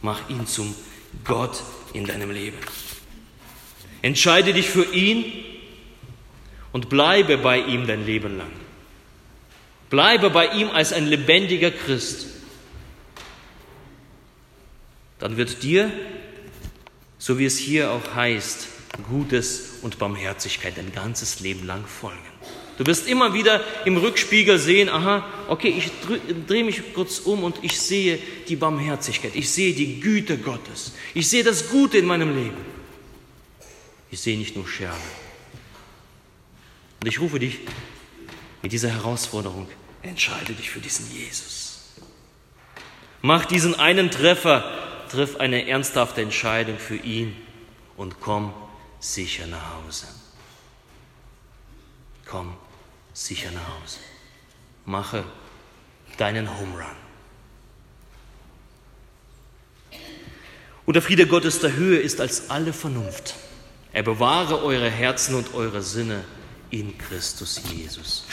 Mach 0.00 0.28
ihn 0.30 0.46
zum 0.46 0.74
Gott 1.24 1.62
in 1.92 2.06
deinem 2.06 2.30
Leben. 2.30 2.58
Entscheide 4.02 4.52
dich 4.52 4.68
für 4.68 4.84
ihn 4.94 5.24
und 6.72 6.88
bleibe 6.88 7.38
bei 7.38 7.58
ihm 7.58 7.86
dein 7.86 8.06
Leben 8.06 8.38
lang. 8.38 8.52
Bleibe 9.90 10.30
bei 10.30 10.48
ihm 10.48 10.70
als 10.70 10.92
ein 10.92 11.06
lebendiger 11.06 11.70
Christ. 11.70 12.26
Dann 15.18 15.36
wird 15.36 15.62
dir, 15.62 15.90
so 17.18 17.38
wie 17.38 17.46
es 17.46 17.58
hier 17.58 17.90
auch 17.90 18.14
heißt, 18.14 18.68
Gutes 19.08 19.78
und 19.82 19.98
Barmherzigkeit 19.98 20.76
dein 20.76 20.92
ganzes 20.92 21.40
Leben 21.40 21.66
lang 21.66 21.84
folgen. 21.86 22.18
Du 22.78 22.86
wirst 22.86 23.08
immer 23.08 23.34
wieder 23.34 23.60
im 23.84 23.96
Rückspiegel 23.96 24.56
sehen, 24.56 24.88
aha, 24.88 25.26
okay, 25.48 25.68
ich 25.68 25.90
drehe 26.46 26.62
mich 26.62 26.94
kurz 26.94 27.18
um 27.18 27.42
und 27.42 27.58
ich 27.62 27.78
sehe 27.78 28.20
die 28.46 28.54
Barmherzigkeit, 28.54 29.34
ich 29.34 29.50
sehe 29.50 29.74
die 29.74 29.98
Güte 29.98 30.38
Gottes, 30.38 30.92
ich 31.12 31.28
sehe 31.28 31.42
das 31.42 31.70
Gute 31.70 31.98
in 31.98 32.06
meinem 32.06 32.36
Leben. 32.36 32.56
Ich 34.12 34.20
sehe 34.20 34.38
nicht 34.38 34.54
nur 34.54 34.66
Scherbe. 34.66 34.96
Und 37.00 37.08
ich 37.08 37.20
rufe 37.20 37.40
dich 37.40 37.58
mit 38.62 38.70
dieser 38.70 38.90
Herausforderung, 38.90 39.68
entscheide 40.02 40.52
dich 40.52 40.70
für 40.70 40.80
diesen 40.80 41.12
Jesus. 41.12 41.80
Mach 43.22 43.44
diesen 43.44 43.74
einen 43.74 44.12
Treffer, 44.12 44.72
triff 45.10 45.36
eine 45.36 45.66
ernsthafte 45.66 46.22
Entscheidung 46.22 46.78
für 46.78 46.96
ihn 46.96 47.36
und 47.96 48.20
komm 48.20 48.52
sicher 49.00 49.48
nach 49.48 49.82
Hause. 49.84 50.06
Komm 52.24 52.56
sicher 53.24 53.50
nach 53.50 53.68
Hause. 53.82 53.98
Mache 54.84 55.24
deinen 56.16 56.48
Home 56.58 56.74
Run. 56.74 56.96
Und 60.86 60.94
der 60.94 61.02
Friede 61.02 61.26
Gottes 61.26 61.60
der 61.60 61.74
Höhe 61.74 61.98
ist 61.98 62.20
als 62.20 62.48
alle 62.48 62.72
Vernunft. 62.72 63.34
Er 63.92 64.02
bewahre 64.02 64.62
eure 64.62 64.88
Herzen 64.88 65.34
und 65.34 65.52
eure 65.54 65.82
Sinne 65.82 66.24
in 66.70 66.96
Christus 66.96 67.60
Jesus. 67.70 68.24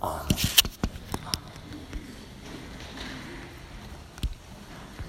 Amen. 0.00 0.67